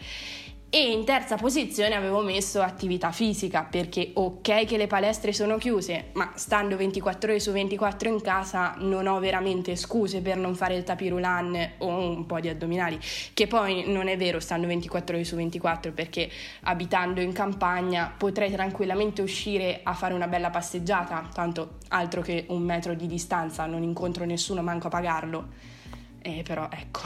E 0.76 0.90
in 0.90 1.06
terza 1.06 1.36
posizione 1.36 1.94
avevo 1.94 2.22
messo 2.22 2.60
attività 2.60 3.12
fisica 3.12 3.62
perché 3.62 4.10
ok 4.16 4.66
che 4.66 4.76
le 4.76 4.88
palestre 4.88 5.32
sono 5.32 5.60
chiuse, 5.60 6.06
ma 6.14 6.32
stando 6.34 6.76
24 6.76 7.30
ore 7.30 7.40
su 7.40 7.52
24 7.52 8.10
in 8.10 8.20
casa 8.22 8.74
non 8.80 9.06
ho 9.06 9.20
veramente 9.20 9.76
scuse 9.76 10.22
per 10.22 10.38
non 10.38 10.56
fare 10.56 10.74
il 10.74 10.84
tapirulan 10.84 11.74
o 11.78 11.90
un 11.90 12.26
po' 12.26 12.40
di 12.40 12.50
addominali, 12.50 13.00
che 13.36 13.46
poi 13.46 13.84
non 13.86 14.08
è 14.08 14.18
vero 14.18 14.40
stando 14.40 14.66
24 14.66 15.16
ore 15.16 15.24
su 15.26 15.36
24 15.36 15.92
perché 15.92 16.28
abitando 16.62 17.22
in 17.22 17.34
campagna 17.34 18.12
potrei 18.18 18.50
tranquillamente 18.50 19.22
uscire 19.22 19.82
a 19.84 19.94
fare 19.94 20.16
una 20.16 20.28
bella 20.28 20.50
passeggiata, 20.50 21.30
tanto 21.32 21.76
altro 21.90 22.24
che 22.24 22.46
un 22.48 22.64
metro 22.64 22.96
di 22.96 23.06
distanza, 23.06 23.68
non 23.68 23.84
incontro 23.84 24.26
nessuno 24.26 24.64
manco 24.64 24.88
a 24.88 24.90
pagarlo. 24.90 25.82
Eh, 26.26 26.42
però 26.42 26.70
ecco. 26.72 27.02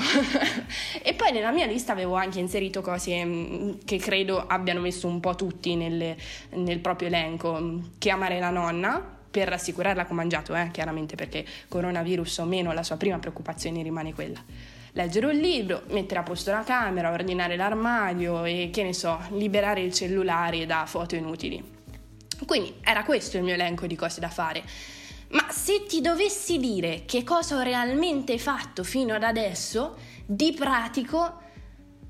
e 1.01 1.15
poi 1.15 1.31
nella 1.31 1.51
mia 1.51 1.65
lista 1.65 1.91
avevo 1.91 2.13
anche 2.13 2.39
inserito 2.39 2.81
cose 2.81 3.25
mm, 3.25 3.71
che 3.83 3.97
credo 3.97 4.45
abbiano 4.45 4.79
messo 4.79 5.07
un 5.07 5.19
po' 5.19 5.33
tutti 5.33 5.75
nel, 5.75 6.15
nel 6.51 6.79
proprio 6.79 7.07
elenco. 7.07 7.81
Che 7.97 8.09
amare 8.11 8.39
la 8.39 8.51
nonna, 8.51 9.15
per 9.29 9.47
rassicurarla 9.47 10.05
che 10.05 10.11
ho 10.11 10.15
mangiato, 10.15 10.55
eh, 10.55 10.69
chiaramente 10.71 11.15
perché 11.15 11.43
coronavirus 11.67 12.37
o 12.37 12.45
meno 12.45 12.71
la 12.73 12.83
sua 12.83 12.97
prima 12.97 13.17
preoccupazione 13.17 13.81
rimane 13.81 14.13
quella. 14.13 14.39
Leggere 14.93 15.25
un 15.25 15.35
libro, 15.35 15.83
mettere 15.89 16.19
a 16.19 16.23
posto 16.23 16.51
la 16.51 16.63
camera, 16.63 17.11
ordinare 17.11 17.55
l'armadio 17.55 18.45
e 18.45 18.69
che 18.71 18.83
ne 18.83 18.93
so, 18.93 19.19
liberare 19.31 19.81
il 19.81 19.93
cellulare 19.93 20.67
da 20.67 20.85
foto 20.85 21.15
inutili. 21.15 21.75
Quindi 22.45 22.75
era 22.81 23.03
questo 23.03 23.37
il 23.37 23.43
mio 23.43 23.55
elenco 23.55 23.87
di 23.87 23.95
cose 23.95 24.19
da 24.19 24.29
fare. 24.29 24.63
Ma 25.29 25.51
se 25.51 25.85
ti 25.85 26.01
dovessi 26.01 26.57
dire 26.57 27.03
che 27.05 27.23
cosa 27.23 27.57
ho 27.57 27.61
realmente 27.61 28.37
fatto 28.37 28.83
fino 28.83 29.13
ad 29.13 29.23
adesso, 29.23 29.97
di 30.25 30.53
pratico, 30.53 31.41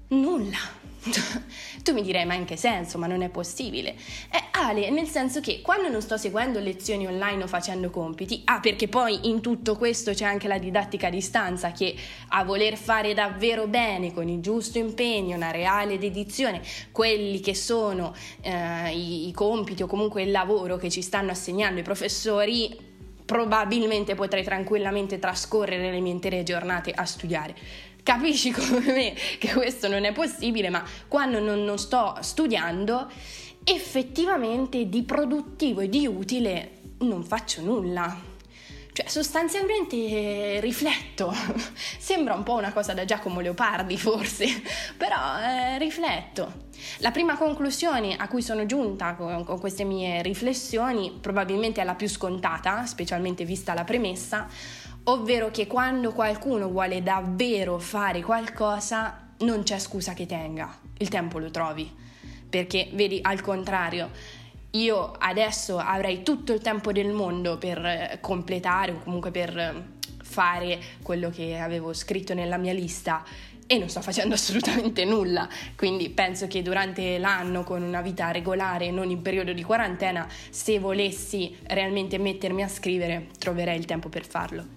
nulla. 0.10 0.86
tu 1.84 1.94
mi 1.94 2.02
direi, 2.02 2.26
ma 2.26 2.34
in 2.34 2.46
che 2.46 2.58
senso? 2.58 2.98
Ma 2.98 3.08
non 3.08 3.22
è 3.22 3.30
possibile. 3.30 3.96
È 4.30 4.44
Ale, 4.52 4.90
nel 4.90 5.08
senso 5.08 5.40
che 5.40 5.62
quando 5.62 5.88
non 5.88 6.02
sto 6.02 6.18
seguendo 6.18 6.60
lezioni 6.60 7.08
online 7.08 7.44
o 7.44 7.48
facendo 7.48 7.90
compiti, 7.90 8.42
ah, 8.46 8.60
perché 8.60 8.88
poi 8.88 9.30
in 9.30 9.42
tutto 9.42 9.76
questo 9.78 10.12
c'è 10.12 10.26
anche 10.26 10.48
la 10.48 10.58
didattica 10.58 11.08
a 11.08 11.12
distanza 11.12 11.72
che 11.72 11.96
a 12.30 12.44
voler 12.44 12.76
fare 12.76 13.14
davvero 13.14 13.68
bene, 13.68 14.14
con 14.14 14.28
il 14.28 14.42
giusto 14.42 14.78
impegno, 14.78 15.36
una 15.36 15.52
reale 15.52 15.98
dedizione, 15.98 16.62
quelli 16.92 17.40
che 17.40 17.56
sono 17.56 18.14
eh, 18.42 18.92
i, 18.94 19.28
i 19.28 19.32
compiti 19.32 19.84
o 19.84 19.88
comunque 19.88 20.24
il 20.24 20.32
lavoro 20.32 20.78
che 20.78 20.90
ci 20.90 21.02
stanno 21.02 21.32
assegnando 21.32 21.80
i 21.80 21.84
professori, 21.84 22.87
probabilmente 23.28 24.16
potrei 24.16 24.42
tranquillamente 24.42 25.20
trascorrere 25.20 25.92
le 25.92 26.00
mie 26.00 26.14
intere 26.14 26.44
giornate 26.44 26.92
a 26.92 27.04
studiare. 27.04 27.54
Capisci 28.02 28.52
come 28.56 28.80
me 28.80 29.14
che 29.38 29.52
questo 29.52 29.90
non 29.90 30.06
è 30.06 30.14
possibile, 30.14 30.70
ma 30.70 30.82
quando 31.10 31.40
non, 31.40 31.66
non 31.66 31.78
sto 31.78 32.16
studiando, 32.22 33.12
effettivamente 33.66 34.88
di 34.88 35.04
produttivo 35.04 35.82
e 35.82 35.90
di 35.90 36.08
utile 36.08 36.72
non 37.00 37.22
faccio 37.24 37.62
nulla. 37.62 38.37
Cioè, 38.98 39.08
sostanzialmente 39.08 39.96
eh, 39.96 40.60
rifletto. 40.60 41.32
Sembra 42.00 42.34
un 42.34 42.42
po' 42.42 42.56
una 42.56 42.74
cosa 42.74 42.96
da 42.96 43.06
Giacomo 43.06 43.42
Leopardi, 43.42 43.96
forse, 43.96 44.48
però 44.98 45.38
eh, 45.40 45.78
rifletto. 45.78 46.66
La 47.02 47.12
prima 47.12 47.38
conclusione 47.38 48.16
a 48.16 48.28
cui 48.28 48.42
sono 48.42 48.66
giunta 48.66 49.14
con, 49.14 49.44
con 49.44 49.60
queste 49.60 49.84
mie 49.84 50.24
riflessioni, 50.24 51.16
probabilmente 51.22 51.80
è 51.80 51.84
la 51.84 51.94
più 51.94 52.10
scontata, 52.10 52.88
specialmente 52.88 53.46
vista 53.46 53.76
la 53.76 53.84
premessa, 53.84 54.48
ovvero 55.04 55.52
che 55.52 55.68
quando 55.68 56.12
qualcuno 56.12 56.68
vuole 56.68 57.04
davvero 57.04 57.78
fare 57.78 58.24
qualcosa, 58.24 59.28
non 59.42 59.62
c'è 59.62 59.78
scusa 59.78 60.14
che 60.14 60.26
tenga, 60.26 60.76
il 60.98 61.10
tempo 61.10 61.38
lo 61.38 61.52
trovi. 61.52 61.88
Perché, 62.50 62.90
vedi, 62.94 63.20
al 63.22 63.42
contrario, 63.42 64.10
io 64.82 65.12
adesso 65.18 65.78
avrei 65.78 66.24
tutto 66.24 66.54
il 66.54 66.62
tempo 66.62 66.92
del 66.92 67.10
mondo 67.10 67.58
per 67.58 67.84
eh, 67.86 68.18
completare 68.22 68.92
o 68.92 69.00
comunque 69.04 69.32
per 69.32 69.58
eh, 69.58 69.96
fare 70.22 70.80
quello 71.02 71.30
che 71.30 71.58
avevo 71.58 71.94
scritto 71.94 72.34
nella 72.34 72.58
mia 72.58 72.74
lista 72.74 73.24
e 73.66 73.78
non 73.78 73.90
sto 73.90 74.02
facendo 74.02 74.34
assolutamente 74.36 75.04
nulla, 75.04 75.48
quindi 75.76 76.10
penso 76.10 76.48
che 76.48 76.62
durante 76.62 77.18
l'anno 77.18 77.64
con 77.64 77.82
una 77.82 78.02
vita 78.02 78.32
regolare, 78.32 78.92
non 78.92 79.10
in 79.10 79.22
periodo 79.22 79.52
di 79.52 79.64
quarantena, 79.64 80.28
se 80.50 80.80
volessi 80.80 81.56
realmente 81.64 82.18
mettermi 82.18 82.64
a 82.64 82.68
scrivere, 82.68 83.28
troverei 83.38 83.78
il 83.78 83.86
tempo 83.86 84.10
per 84.10 84.26
farlo. 84.26 84.76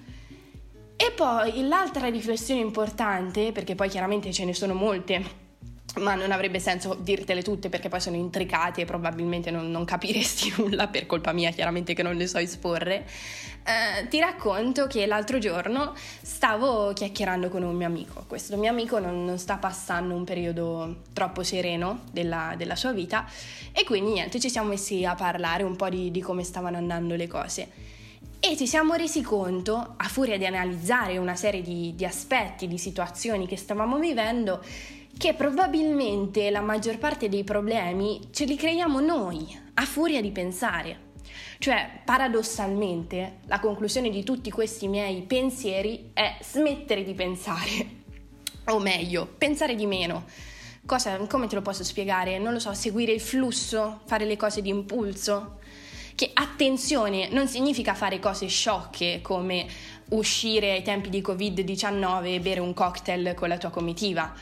E 0.96 1.12
poi 1.12 1.66
l'altra 1.66 2.08
riflessione 2.08 2.60
importante, 2.60 3.52
perché 3.52 3.74
poi 3.74 3.88
chiaramente 3.88 4.32
ce 4.32 4.44
ne 4.44 4.52
sono 4.52 4.74
molte, 4.74 5.48
ma 5.96 6.14
non 6.14 6.30
avrebbe 6.30 6.60
senso 6.60 6.96
dirtele 6.98 7.42
tutte 7.42 7.68
perché 7.68 7.88
poi 7.88 8.00
sono 8.00 8.16
intricate 8.16 8.82
e 8.82 8.84
probabilmente 8.84 9.50
non, 9.50 9.70
non 9.70 9.84
capiresti 9.84 10.54
nulla 10.58 10.86
per 10.88 11.06
colpa 11.06 11.32
mia, 11.32 11.50
chiaramente 11.50 11.94
che 11.94 12.02
non 12.02 12.14
le 12.14 12.26
so 12.26 12.38
esporre. 12.38 13.06
Eh, 13.62 14.08
ti 14.08 14.18
racconto 14.20 14.86
che 14.86 15.04
l'altro 15.06 15.38
giorno 15.38 15.94
stavo 16.22 16.92
chiacchierando 16.92 17.48
con 17.48 17.62
un 17.62 17.74
mio 17.74 17.86
amico. 17.86 18.24
Questo 18.26 18.56
mio 18.56 18.70
amico 18.70 18.98
non, 18.98 19.24
non 19.24 19.38
sta 19.38 19.56
passando 19.56 20.14
un 20.14 20.24
periodo 20.24 21.02
troppo 21.12 21.42
sereno 21.42 22.04
della, 22.10 22.54
della, 22.56 22.76
sua 22.76 22.92
vita 22.92 23.26
e 23.72 23.84
quindi 23.84 24.12
niente, 24.12 24.40
ci 24.40 24.48
siamo 24.48 24.68
messi 24.68 25.04
a 25.04 25.14
parlare 25.14 25.62
un 25.62 25.76
po' 25.76 25.88
di, 25.88 26.10
di 26.10 26.20
come 26.20 26.44
stavano 26.44 26.76
andando 26.76 27.16
le 27.16 27.26
cose. 27.26 27.68
E 28.42 28.56
ci 28.56 28.66
siamo 28.66 28.94
resi 28.94 29.20
conto, 29.20 29.94
a 29.98 30.08
furia 30.08 30.38
di 30.38 30.46
analizzare 30.46 31.18
una 31.18 31.36
serie 31.36 31.60
di, 31.60 31.94
di 31.94 32.06
aspetti, 32.06 32.66
di 32.66 32.78
situazioni 32.78 33.46
che 33.46 33.58
stavamo 33.58 33.98
vivendo, 33.98 34.62
che 35.16 35.34
probabilmente 35.34 36.50
la 36.50 36.60
maggior 36.60 36.98
parte 36.98 37.28
dei 37.28 37.44
problemi 37.44 38.28
ce 38.30 38.44
li 38.44 38.56
creiamo 38.56 39.00
noi, 39.00 39.58
a 39.74 39.84
furia 39.84 40.20
di 40.20 40.30
pensare. 40.30 41.08
Cioè, 41.58 42.00
paradossalmente, 42.06 43.40
la 43.46 43.60
conclusione 43.60 44.08
di 44.08 44.24
tutti 44.24 44.50
questi 44.50 44.88
miei 44.88 45.20
pensieri 45.22 46.10
è 46.14 46.38
smettere 46.40 47.04
di 47.04 47.12
pensare, 47.12 48.02
o 48.68 48.78
meglio, 48.78 49.26
pensare 49.36 49.74
di 49.74 49.84
meno. 49.84 50.24
Cosa, 50.86 51.18
come 51.18 51.48
te 51.48 51.54
lo 51.54 51.60
posso 51.60 51.84
spiegare? 51.84 52.38
Non 52.38 52.54
lo 52.54 52.58
so, 52.58 52.72
seguire 52.72 53.12
il 53.12 53.20
flusso, 53.20 54.00
fare 54.06 54.24
le 54.24 54.38
cose 54.38 54.62
di 54.62 54.70
impulso. 54.70 55.58
Che 56.14 56.30
attenzione, 56.32 57.28
non 57.28 57.46
significa 57.46 57.92
fare 57.92 58.18
cose 58.18 58.46
sciocche 58.46 59.20
come 59.20 59.66
uscire 60.10 60.72
ai 60.72 60.82
tempi 60.82 61.10
di 61.10 61.20
Covid-19 61.20 62.24
e 62.24 62.40
bere 62.40 62.60
un 62.60 62.72
cocktail 62.72 63.34
con 63.34 63.48
la 63.48 63.58
tua 63.58 63.70
comitiva 63.70 64.34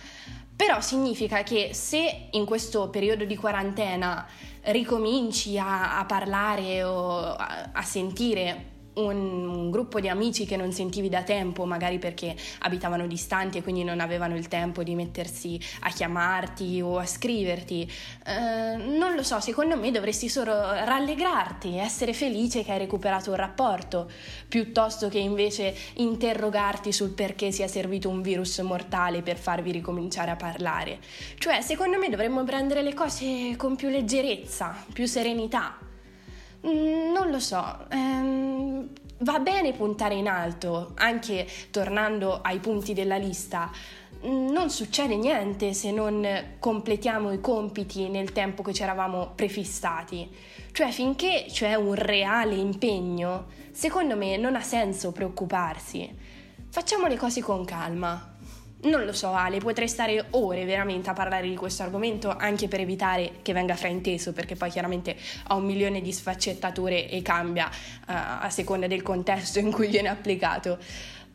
però 0.59 0.81
significa 0.81 1.45
che 1.45 1.71
se 1.73 2.31
in 2.33 2.45
questo 2.45 2.89
periodo 2.89 3.25
di 3.25 3.37
quarantena 3.37 4.27
ricominci 4.63 5.57
a, 5.57 6.01
a 6.01 6.05
parlare 6.05 6.83
o 6.83 7.21
a, 7.37 7.71
a 7.73 7.83
sentire 7.83 8.78
un, 8.99 9.71
gruppo 9.71 10.01
di 10.01 10.09
amici 10.09 10.47
che 10.47 10.57
non 10.57 10.73
sentivi 10.73 11.09
da 11.09 11.23
tempo, 11.23 11.65
magari 11.65 11.99
perché 11.99 12.35
abitavano 12.61 13.07
distanti 13.07 13.59
e 13.59 13.63
quindi 13.63 13.85
non 13.85 14.01
avevano 14.01 14.37
il 14.37 14.49
tempo 14.49 14.83
di 14.83 14.95
mettersi 14.95 15.61
a 15.81 15.91
chiamarti 15.91 16.81
o 16.81 16.99
a 16.99 17.07
scriverti. 17.07 17.91
Eh, 18.27 18.77
non 18.77 19.15
lo 19.15 19.23
so, 19.23 19.41
secondo 19.41 19.77
me 19.77 19.91
dovresti 19.91 20.29
solo 20.29 20.53
rallegrarti, 20.53 21.77
essere 21.77 22.13
felice 22.13 22.65
che 22.65 22.73
hai 22.73 22.79
recuperato 22.79 23.31
un 23.31 23.37
rapporto, 23.37 24.11
piuttosto 24.49 25.09
che 25.09 25.19
invece 25.19 25.75
interrogarti 25.95 26.93
sul 26.93 27.11
perché 27.11 27.51
sia 27.53 27.69
servito 27.69 28.09
un 28.09 28.23
virus 28.23 28.59
mortale 28.61 29.23
per 29.23 29.37
farvi 29.37 29.73
ricominciare 29.73 30.31
a 30.31 30.37
parlare. 30.37 30.99
Cioè, 31.39 31.61
secondo 31.61 31.99
me 31.99 32.09
dovremmo 32.09 32.45
prendere 32.45 32.83
le 32.83 32.95
cose 32.95 33.55
con 33.57 33.77
più 33.77 33.89
leggerezza, 33.89 34.85
più 34.93 35.07
serenità. 35.07 35.88
Mm, 36.67 37.13
non 37.13 37.31
lo 37.31 37.39
so, 37.39 37.87
ehm, 37.89 38.89
va 39.19 39.39
bene 39.39 39.73
puntare 39.73 40.15
in 40.15 40.29
alto, 40.29 40.93
anche 40.97 41.47
tornando 41.71 42.41
ai 42.43 42.59
punti 42.59 42.95
della 42.95 43.17
lista. 43.17 43.71
Mm, 44.27 44.49
non 44.49 44.69
succede 44.71 45.17
niente 45.17 45.73
se 45.73 45.93
non 45.93 46.27
completiamo 46.59 47.31
i 47.33 47.41
compiti 47.41 48.09
nel 48.09 48.33
tempo 48.33 48.63
che 48.63 48.75
ci 48.75 48.83
eravamo 48.83 49.33
prefissati. 49.35 50.29
Cioè, 50.73 50.91
finché 50.91 51.47
c'è 51.49 51.75
un 51.75 51.95
reale 51.95 52.55
impegno, 52.57 53.47
secondo 53.71 54.17
me 54.17 54.37
non 54.37 54.57
ha 54.57 54.63
senso 54.63 55.13
preoccuparsi. 55.13 56.13
Facciamo 56.71 57.07
le 57.07 57.17
cose 57.17 57.41
con 57.41 57.65
calma, 57.65 58.37
non 58.81 59.05
lo 59.05 59.13
so 59.13 59.33
Ale, 59.33 59.59
potrei 59.59 59.89
stare 59.89 60.27
ore 60.31 60.65
veramente 60.65 61.11
a 61.11 61.13
parlare 61.13 61.49
di 61.49 61.57
questo 61.57 61.83
argomento 61.83 62.35
anche 62.37 62.69
per 62.69 62.81
evitare 62.81 63.39
che 63.43 63.53
venga 63.53 63.75
frainteso 63.75 64.33
perché 64.33 64.55
poi 64.55 64.71
chiaramente 64.71 65.17
ha 65.49 65.55
un 65.55 65.65
milione 65.65 66.01
di 66.01 66.13
sfaccettature 66.13 67.09
e 67.09 67.21
cambia 67.23 67.67
uh, 67.67 68.03
a 68.07 68.51
seconda 68.51 68.87
del 68.87 69.03
contesto 69.03 69.59
in 69.59 69.73
cui 69.73 69.89
viene 69.89 70.09
applicato. 70.09 70.79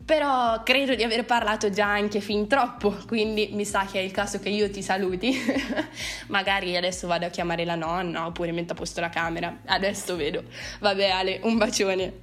Però 0.06 0.64
credo 0.64 0.96
di 0.96 1.04
aver 1.04 1.24
parlato 1.24 1.70
già 1.70 1.88
anche 1.88 2.20
fin 2.20 2.48
troppo, 2.48 2.98
quindi 3.08 3.50
mi 3.54 3.64
sa 3.64 3.86
che 3.86 4.00
è 4.00 4.02
il 4.02 4.12
caso 4.12 4.40
che 4.40 4.50
io 4.50 4.70
ti 4.70 4.82
saluti. 4.82 5.34
Magari 6.28 6.76
adesso 6.76 7.08
vado 7.08 7.26
a 7.26 7.30
chiamare 7.30 7.64
la 7.64 7.76
nonna 7.76 8.26
oppure 8.26 8.52
metto 8.52 8.74
a 8.74 8.76
posto 8.76 9.00
la 9.00 9.08
camera. 9.08 9.60
Adesso 9.66 10.18
vedo. 10.18 10.44
Vabbè 10.80 11.10
Ale, 11.10 11.40
un 11.44 11.58
bacione. 11.58 12.14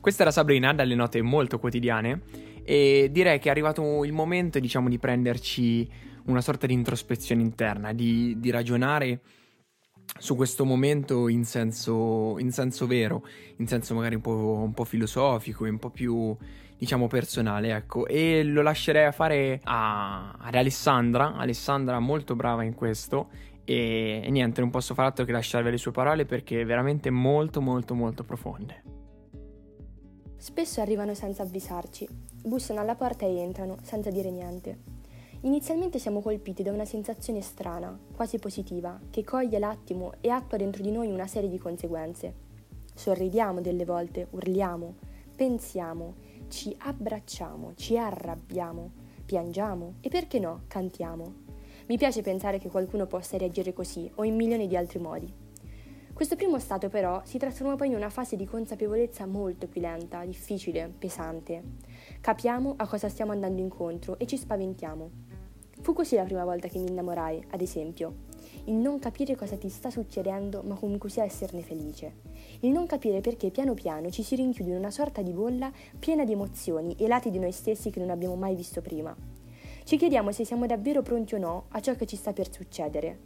Questa 0.00 0.22
era 0.22 0.32
Sabrina 0.32 0.72
dalle 0.72 0.96
note 0.96 1.22
molto 1.22 1.60
quotidiane 1.60 2.49
e 2.64 3.08
direi 3.10 3.38
che 3.38 3.48
è 3.48 3.50
arrivato 3.50 4.04
il 4.04 4.12
momento, 4.12 4.58
diciamo, 4.58 4.88
di 4.88 4.98
prenderci 4.98 5.88
una 6.26 6.40
sorta 6.40 6.66
di 6.66 6.74
introspezione 6.74 7.42
interna, 7.42 7.92
di, 7.92 8.38
di 8.38 8.50
ragionare 8.50 9.20
su 10.18 10.34
questo 10.36 10.64
momento 10.64 11.28
in 11.28 11.44
senso, 11.44 12.38
in 12.38 12.50
senso, 12.50 12.86
vero, 12.86 13.24
in 13.56 13.66
senso 13.66 13.94
magari 13.94 14.16
un 14.16 14.20
po', 14.20 14.60
un 14.64 14.72
po', 14.72 14.84
filosofico 14.84 15.64
un 15.64 15.78
po' 15.78 15.90
più, 15.90 16.36
diciamo, 16.76 17.06
personale, 17.06 17.74
ecco. 17.74 18.06
E 18.06 18.42
lo 18.42 18.62
lascerei 18.62 19.06
a 19.06 19.12
fare 19.12 19.60
a, 19.64 20.32
ad 20.32 20.54
Alessandra, 20.54 21.36
Alessandra 21.36 21.98
molto 21.98 22.34
brava 22.34 22.64
in 22.64 22.74
questo. 22.74 23.28
E, 23.64 24.22
e 24.24 24.30
niente, 24.30 24.60
non 24.60 24.70
posso 24.70 24.94
fare 24.94 25.08
altro 25.08 25.24
che 25.24 25.32
lasciarvi 25.32 25.70
le 25.70 25.78
sue 25.78 25.92
parole 25.92 26.24
perché 26.24 26.64
veramente 26.64 27.10
molto, 27.10 27.60
molto, 27.60 27.94
molto 27.94 28.24
profonde. 28.24 28.82
Spesso 30.36 30.80
arrivano 30.80 31.14
senza 31.14 31.42
avvisarci, 31.42 32.08
bussano 32.42 32.80
alla 32.80 32.94
porta 32.94 33.26
e 33.26 33.36
entrano, 33.36 33.76
senza 33.82 34.10
dire 34.10 34.30
niente. 34.30 34.98
Inizialmente 35.42 35.98
siamo 35.98 36.20
colpiti 36.20 36.62
da 36.62 36.70
una 36.70 36.84
sensazione 36.84 37.40
strana, 37.40 37.98
quasi 38.14 38.38
positiva, 38.38 39.00
che 39.10 39.24
coglie 39.24 39.58
l'attimo 39.58 40.12
e 40.20 40.28
attua 40.28 40.58
dentro 40.58 40.82
di 40.82 40.90
noi 40.90 41.10
una 41.10 41.26
serie 41.26 41.48
di 41.48 41.58
conseguenze. 41.58 42.34
Sorridiamo 42.94 43.60
delle 43.60 43.86
volte, 43.86 44.26
urliamo, 44.30 44.94
pensiamo, 45.34 46.14
ci 46.48 46.74
abbracciamo, 46.78 47.72
ci 47.74 47.96
arrabbiamo, 47.96 48.90
piangiamo 49.24 49.94
e 50.00 50.08
perché 50.10 50.38
no, 50.38 50.64
cantiamo. 50.68 51.48
Mi 51.86 51.96
piace 51.96 52.20
pensare 52.20 52.58
che 52.58 52.68
qualcuno 52.68 53.06
possa 53.06 53.38
reagire 53.38 53.72
così 53.72 54.10
o 54.16 54.24
in 54.24 54.36
milioni 54.36 54.66
di 54.66 54.76
altri 54.76 54.98
modi. 54.98 55.32
Questo 56.12 56.36
primo 56.36 56.58
stato 56.58 56.90
però 56.90 57.22
si 57.24 57.38
trasforma 57.38 57.76
poi 57.76 57.86
in 57.86 57.94
una 57.94 58.10
fase 58.10 58.36
di 58.36 58.44
consapevolezza 58.44 59.24
molto 59.24 59.66
più 59.66 59.80
lenta, 59.80 60.22
difficile, 60.26 60.92
pesante. 60.98 61.62
Capiamo 62.20 62.74
a 62.76 62.86
cosa 62.86 63.08
stiamo 63.08 63.32
andando 63.32 63.62
incontro 63.62 64.18
e 64.18 64.26
ci 64.26 64.36
spaventiamo. 64.36 65.10
Fu 65.80 65.94
così 65.94 66.16
la 66.16 66.24
prima 66.24 66.44
volta 66.44 66.68
che 66.68 66.78
mi 66.78 66.90
innamorai, 66.90 67.46
ad 67.52 67.62
esempio. 67.62 68.28
Il 68.64 68.74
non 68.74 68.98
capire 68.98 69.34
cosa 69.36 69.56
ti 69.56 69.70
sta 69.70 69.88
succedendo, 69.88 70.62
ma 70.66 70.74
comunque 70.74 71.08
sia 71.08 71.24
esserne 71.24 71.62
felice. 71.62 72.16
Il 72.60 72.72
non 72.72 72.84
capire 72.84 73.22
perché 73.22 73.50
piano 73.50 73.72
piano 73.72 74.10
ci 74.10 74.22
si 74.22 74.34
rinchiude 74.34 74.70
in 74.70 74.76
una 74.76 74.90
sorta 74.90 75.22
di 75.22 75.32
bolla 75.32 75.72
piena 75.98 76.24
di 76.26 76.32
emozioni 76.32 76.94
e 76.98 77.08
lati 77.08 77.30
di 77.30 77.38
noi 77.38 77.52
stessi 77.52 77.88
che 77.88 78.00
non 78.00 78.10
abbiamo 78.10 78.36
mai 78.36 78.54
visto 78.54 78.82
prima. 78.82 79.16
Ci 79.82 79.96
chiediamo 79.96 80.30
se 80.30 80.44
siamo 80.44 80.66
davvero 80.66 81.00
pronti 81.00 81.36
o 81.36 81.38
no 81.38 81.64
a 81.70 81.80
ciò 81.80 81.94
che 81.94 82.04
ci 82.04 82.16
sta 82.16 82.34
per 82.34 82.52
succedere. 82.52 83.18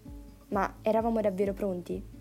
Ma 0.51 0.77
eravamo 0.83 1.21
davvero 1.21 1.53
pronti? 1.53 2.14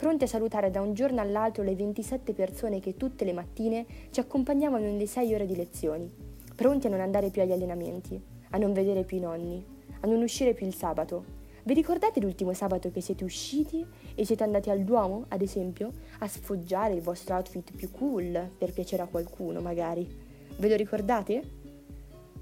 Pronti 0.00 0.24
a 0.24 0.28
salutare 0.28 0.70
da 0.70 0.80
un 0.80 0.94
giorno 0.94 1.20
all'altro 1.20 1.62
le 1.62 1.76
27 1.76 2.32
persone 2.32 2.80
che 2.80 2.96
tutte 2.96 3.26
le 3.26 3.34
mattine 3.34 3.84
ci 4.08 4.18
accompagnavano 4.18 4.86
nelle 4.86 5.06
6 5.06 5.34
ore 5.34 5.44
di 5.44 5.54
lezioni, 5.54 6.10
pronti 6.56 6.86
a 6.86 6.90
non 6.90 7.00
andare 7.00 7.28
più 7.28 7.42
agli 7.42 7.52
allenamenti, 7.52 8.18
a 8.48 8.56
non 8.56 8.72
vedere 8.72 9.04
più 9.04 9.18
i 9.18 9.20
nonni, 9.20 9.62
a 10.00 10.06
non 10.06 10.22
uscire 10.22 10.54
più 10.54 10.66
il 10.66 10.74
sabato. 10.74 11.24
Vi 11.64 11.74
ricordate 11.74 12.18
l'ultimo 12.18 12.54
sabato 12.54 12.90
che 12.90 13.02
siete 13.02 13.24
usciti 13.24 13.84
e 14.14 14.24
siete 14.24 14.42
andati 14.42 14.70
al 14.70 14.84
Duomo, 14.84 15.26
ad 15.28 15.42
esempio, 15.42 15.92
a 16.20 16.26
sfoggiare 16.26 16.94
il 16.94 17.02
vostro 17.02 17.34
outfit 17.34 17.70
più 17.76 17.90
cool 17.90 18.52
per 18.56 18.72
piacere 18.72 19.02
a 19.02 19.06
qualcuno, 19.06 19.60
magari? 19.60 20.08
Ve 20.56 20.68
lo 20.70 20.76
ricordate? 20.76 21.42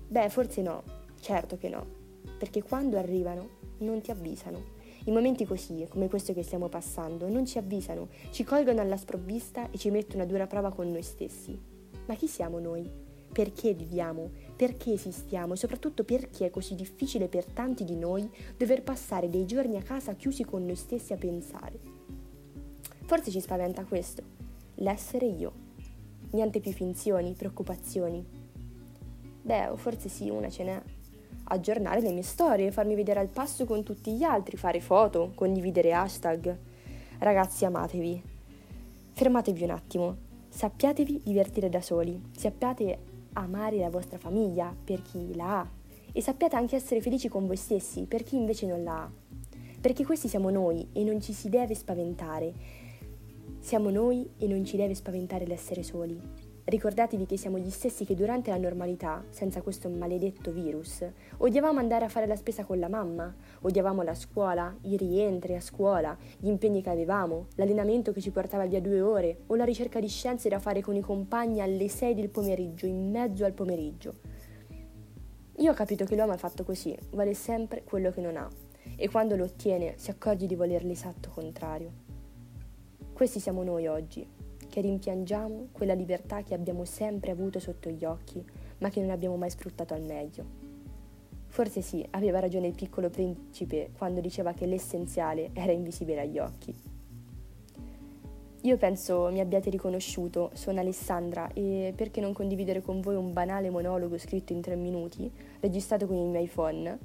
Beh, 0.06 0.28
forse 0.28 0.62
no, 0.62 0.84
certo 1.18 1.56
che 1.56 1.68
no, 1.68 1.84
perché 2.38 2.62
quando 2.62 2.98
arrivano 2.98 3.48
non 3.78 4.00
ti 4.00 4.12
avvisano 4.12 4.76
i 5.08 5.10
momenti 5.10 5.46
così, 5.46 5.86
come 5.88 6.06
questo 6.06 6.34
che 6.34 6.42
stiamo 6.42 6.68
passando, 6.68 7.30
non 7.30 7.46
ci 7.46 7.56
avvisano, 7.56 8.08
ci 8.30 8.44
colgono 8.44 8.82
alla 8.82 8.98
sprovvista 8.98 9.70
e 9.70 9.78
ci 9.78 9.88
mettono 9.88 10.22
a 10.22 10.26
dura 10.26 10.46
prova 10.46 10.70
con 10.70 10.90
noi 10.90 11.02
stessi. 11.02 11.58
Ma 12.04 12.14
chi 12.14 12.28
siamo 12.28 12.58
noi? 12.58 12.86
Perché 13.32 13.72
viviamo? 13.72 14.30
Perché 14.54 14.92
esistiamo? 14.92 15.54
E 15.54 15.56
soprattutto 15.56 16.04
perché 16.04 16.46
è 16.46 16.50
così 16.50 16.74
difficile 16.74 17.28
per 17.28 17.46
tanti 17.46 17.84
di 17.84 17.96
noi 17.96 18.30
dover 18.54 18.82
passare 18.82 19.30
dei 19.30 19.46
giorni 19.46 19.78
a 19.78 19.82
casa 19.82 20.12
chiusi 20.12 20.44
con 20.44 20.66
noi 20.66 20.76
stessi 20.76 21.14
a 21.14 21.16
pensare? 21.16 21.80
Forse 23.06 23.30
ci 23.30 23.40
spaventa 23.40 23.86
questo, 23.86 24.22
l'essere 24.74 25.24
io. 25.24 25.52
Niente 26.32 26.60
più 26.60 26.72
finzioni, 26.72 27.32
preoccupazioni. 27.32 28.22
Beh, 29.40 29.68
o 29.68 29.76
forse 29.76 30.10
sì, 30.10 30.28
una 30.28 30.50
ce 30.50 30.64
n'è 30.64 30.82
aggiornare 31.48 32.00
le 32.00 32.12
mie 32.12 32.22
storie, 32.22 32.70
farmi 32.70 32.94
vedere 32.94 33.20
al 33.20 33.28
passo 33.28 33.64
con 33.64 33.82
tutti 33.82 34.12
gli 34.12 34.22
altri, 34.22 34.56
fare 34.56 34.80
foto, 34.80 35.32
condividere 35.34 35.92
hashtag. 35.92 36.56
Ragazzi, 37.18 37.64
amatevi. 37.64 38.22
Fermatevi 39.12 39.62
un 39.64 39.70
attimo. 39.70 40.16
Sappiatevi 40.48 41.22
divertire 41.24 41.68
da 41.68 41.80
soli. 41.80 42.20
Sappiate 42.36 42.98
amare 43.34 43.78
la 43.78 43.90
vostra 43.90 44.18
famiglia 44.18 44.74
per 44.84 45.02
chi 45.02 45.34
la 45.34 45.60
ha. 45.60 45.68
E 46.12 46.20
sappiate 46.20 46.56
anche 46.56 46.76
essere 46.76 47.00
felici 47.00 47.28
con 47.28 47.46
voi 47.46 47.56
stessi 47.56 48.04
per 48.04 48.22
chi 48.22 48.36
invece 48.36 48.66
non 48.66 48.82
la 48.82 49.02
ha. 49.02 49.10
Perché 49.80 50.04
questi 50.04 50.28
siamo 50.28 50.50
noi 50.50 50.88
e 50.92 51.04
non 51.04 51.20
ci 51.20 51.32
si 51.32 51.48
deve 51.48 51.74
spaventare. 51.74 52.52
Siamo 53.60 53.90
noi 53.90 54.28
e 54.38 54.46
non 54.46 54.64
ci 54.64 54.76
deve 54.76 54.94
spaventare 54.94 55.46
l'essere 55.46 55.82
soli. 55.82 56.47
Ricordatevi 56.68 57.24
che 57.24 57.38
siamo 57.38 57.56
gli 57.56 57.70
stessi 57.70 58.04
che 58.04 58.14
durante 58.14 58.50
la 58.50 58.58
normalità, 58.58 59.24
senza 59.30 59.62
questo 59.62 59.88
maledetto 59.88 60.52
virus, 60.52 61.02
odiavamo 61.38 61.78
andare 61.78 62.04
a 62.04 62.10
fare 62.10 62.26
la 62.26 62.36
spesa 62.36 62.64
con 62.64 62.78
la 62.78 62.90
mamma, 62.90 63.34
odiavamo 63.62 64.02
la 64.02 64.14
scuola, 64.14 64.76
i 64.82 64.98
rientri 64.98 65.54
a 65.54 65.62
scuola, 65.62 66.14
gli 66.36 66.46
impegni 66.46 66.82
che 66.82 66.90
avevamo, 66.90 67.46
l'allenamento 67.54 68.12
che 68.12 68.20
ci 68.20 68.30
portava 68.30 68.66
via 68.66 68.82
due 68.82 69.00
ore 69.00 69.44
o 69.46 69.54
la 69.54 69.64
ricerca 69.64 69.98
di 69.98 70.08
scienze 70.08 70.50
da 70.50 70.58
fare 70.58 70.82
con 70.82 70.94
i 70.94 71.00
compagni 71.00 71.62
alle 71.62 71.88
6 71.88 72.14
del 72.14 72.28
pomeriggio, 72.28 72.84
in 72.84 73.10
mezzo 73.10 73.46
al 73.46 73.54
pomeriggio. 73.54 74.16
Io 75.56 75.70
ho 75.70 75.74
capito 75.74 76.04
che 76.04 76.16
l'uomo 76.16 76.34
è 76.34 76.36
fatto 76.36 76.64
così, 76.64 76.94
vale 77.12 77.32
sempre 77.32 77.82
quello 77.82 78.10
che 78.10 78.20
non 78.20 78.36
ha 78.36 78.46
e 78.94 79.08
quando 79.08 79.36
lo 79.36 79.44
ottiene 79.44 79.94
si 79.96 80.10
accorge 80.10 80.44
di 80.44 80.54
voler 80.54 80.84
l'esatto 80.84 81.30
contrario. 81.30 81.90
Questi 83.14 83.40
siamo 83.40 83.62
noi 83.62 83.86
oggi, 83.86 84.36
che 84.68 84.80
rimpiangiamo 84.80 85.68
quella 85.72 85.94
libertà 85.94 86.42
che 86.42 86.54
abbiamo 86.54 86.84
sempre 86.84 87.30
avuto 87.30 87.58
sotto 87.58 87.90
gli 87.90 88.04
occhi, 88.04 88.44
ma 88.78 88.90
che 88.90 89.00
non 89.00 89.10
abbiamo 89.10 89.36
mai 89.36 89.50
sfruttato 89.50 89.94
al 89.94 90.02
meglio. 90.02 90.44
Forse 91.46 91.80
sì, 91.80 92.06
aveva 92.10 92.40
ragione 92.40 92.68
il 92.68 92.74
piccolo 92.74 93.10
principe 93.10 93.90
quando 93.96 94.20
diceva 94.20 94.52
che 94.52 94.66
l'essenziale 94.66 95.50
era 95.54 95.72
invisibile 95.72 96.20
agli 96.20 96.38
occhi. 96.38 96.74
Io 98.62 98.76
penso 98.76 99.28
mi 99.30 99.40
abbiate 99.40 99.70
riconosciuto, 99.70 100.50
sono 100.52 100.80
Alessandra 100.80 101.48
e 101.52 101.92
perché 101.96 102.20
non 102.20 102.32
condividere 102.32 102.82
con 102.82 103.00
voi 103.00 103.14
un 103.14 103.32
banale 103.32 103.70
monologo 103.70 104.18
scritto 104.18 104.52
in 104.52 104.60
tre 104.60 104.74
minuti, 104.74 105.30
registrato 105.60 106.06
con 106.06 106.16
il 106.16 106.26
mio 106.26 106.40
iPhone, 106.40 106.98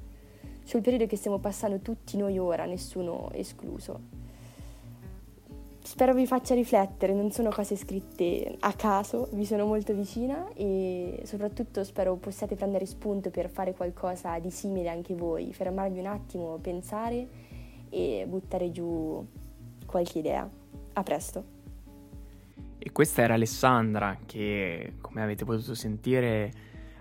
sul 0.64 0.80
periodo 0.80 1.06
che 1.06 1.16
stiamo 1.16 1.38
passando 1.38 1.78
tutti 1.78 2.16
noi 2.16 2.38
ora, 2.38 2.64
nessuno 2.64 3.30
escluso. 3.32 4.00
Spero 5.94 6.12
vi 6.12 6.26
faccia 6.26 6.56
riflettere, 6.56 7.12
non 7.12 7.30
sono 7.30 7.50
cose 7.50 7.76
scritte 7.76 8.56
a 8.58 8.72
caso, 8.72 9.28
vi 9.34 9.44
sono 9.44 9.64
molto 9.64 9.94
vicina 9.94 10.48
e 10.52 11.22
soprattutto 11.22 11.84
spero 11.84 12.16
possiate 12.16 12.56
prendere 12.56 12.84
spunto 12.84 13.30
per 13.30 13.48
fare 13.48 13.74
qualcosa 13.74 14.40
di 14.40 14.50
simile 14.50 14.88
anche 14.88 15.14
voi, 15.14 15.52
fermarvi 15.52 16.00
un 16.00 16.06
attimo, 16.06 16.58
pensare 16.60 17.28
e 17.90 18.26
buttare 18.28 18.72
giù 18.72 19.24
qualche 19.86 20.18
idea. 20.18 20.50
A 20.94 21.02
presto. 21.04 21.44
E 22.76 22.90
questa 22.90 23.22
era 23.22 23.34
Alessandra 23.34 24.18
che, 24.26 24.94
come 25.00 25.22
avete 25.22 25.44
potuto 25.44 25.76
sentire, 25.76 26.50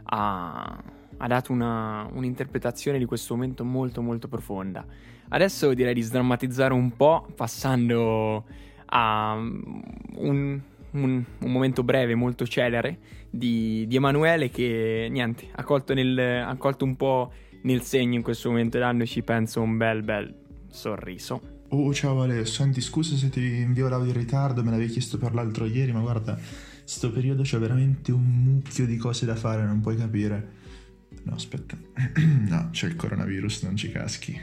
ha, 0.03 0.83
ha 1.17 1.27
dato 1.27 1.51
una, 1.51 2.07
un'interpretazione 2.13 2.99
di 2.99 3.05
questo 3.05 3.33
momento 3.33 3.65
molto 3.65 4.03
molto 4.03 4.27
profonda. 4.27 4.85
Adesso 5.29 5.73
direi 5.73 5.95
di 5.95 6.01
sdrammatizzare 6.01 6.73
un 6.73 6.95
po' 6.95 7.25
passando 7.35 8.45
a 8.85 9.33
un, 9.33 10.61
un, 10.91 11.23
un 11.39 11.51
momento 11.51 11.83
breve, 11.83 12.15
molto 12.15 12.45
celere 12.45 12.97
di, 13.29 13.85
di 13.87 13.95
Emanuele 13.95 14.49
che 14.49 15.07
niente, 15.09 15.47
ha 15.55 15.63
colto, 15.63 15.93
nel, 15.93 16.17
ha 16.17 16.55
colto 16.55 16.85
un 16.85 16.95
po' 16.95 17.31
nel 17.63 17.81
segno 17.81 18.15
in 18.15 18.21
questo 18.21 18.49
momento 18.49 18.77
dandoci 18.77 19.21
penso 19.23 19.61
un 19.61 19.77
bel 19.77 20.03
bel 20.03 20.33
sorriso. 20.69 21.61
Oh, 21.69 21.91
ciao 21.93 22.21
Ale, 22.21 22.45
senti, 22.45 22.81
scusa 22.81 23.15
se 23.15 23.29
ti 23.29 23.41
invio 23.41 23.87
l'audio 23.87 24.11
in 24.11 24.17
ritardo, 24.17 24.63
me 24.63 24.69
l'avevi 24.69 24.91
chiesto 24.91 25.17
per 25.17 25.33
l'altro 25.33 25.65
ieri, 25.65 25.91
ma 25.91 26.01
guarda, 26.01 26.37
sto 26.83 27.11
periodo 27.11 27.41
c'è 27.41 27.57
veramente 27.57 28.11
un 28.11 28.23
mucchio 28.23 28.85
di 28.85 28.95
cose 28.97 29.25
da 29.25 29.35
fare, 29.35 29.65
non 29.65 29.81
puoi 29.81 29.95
capire. 29.95 30.61
No, 31.23 31.33
aspetta. 31.33 31.75
no, 32.47 32.69
c'è 32.71 32.87
il 32.87 32.95
coronavirus, 32.95 33.63
non 33.63 33.75
ci 33.75 33.89
caschi. 33.89 34.39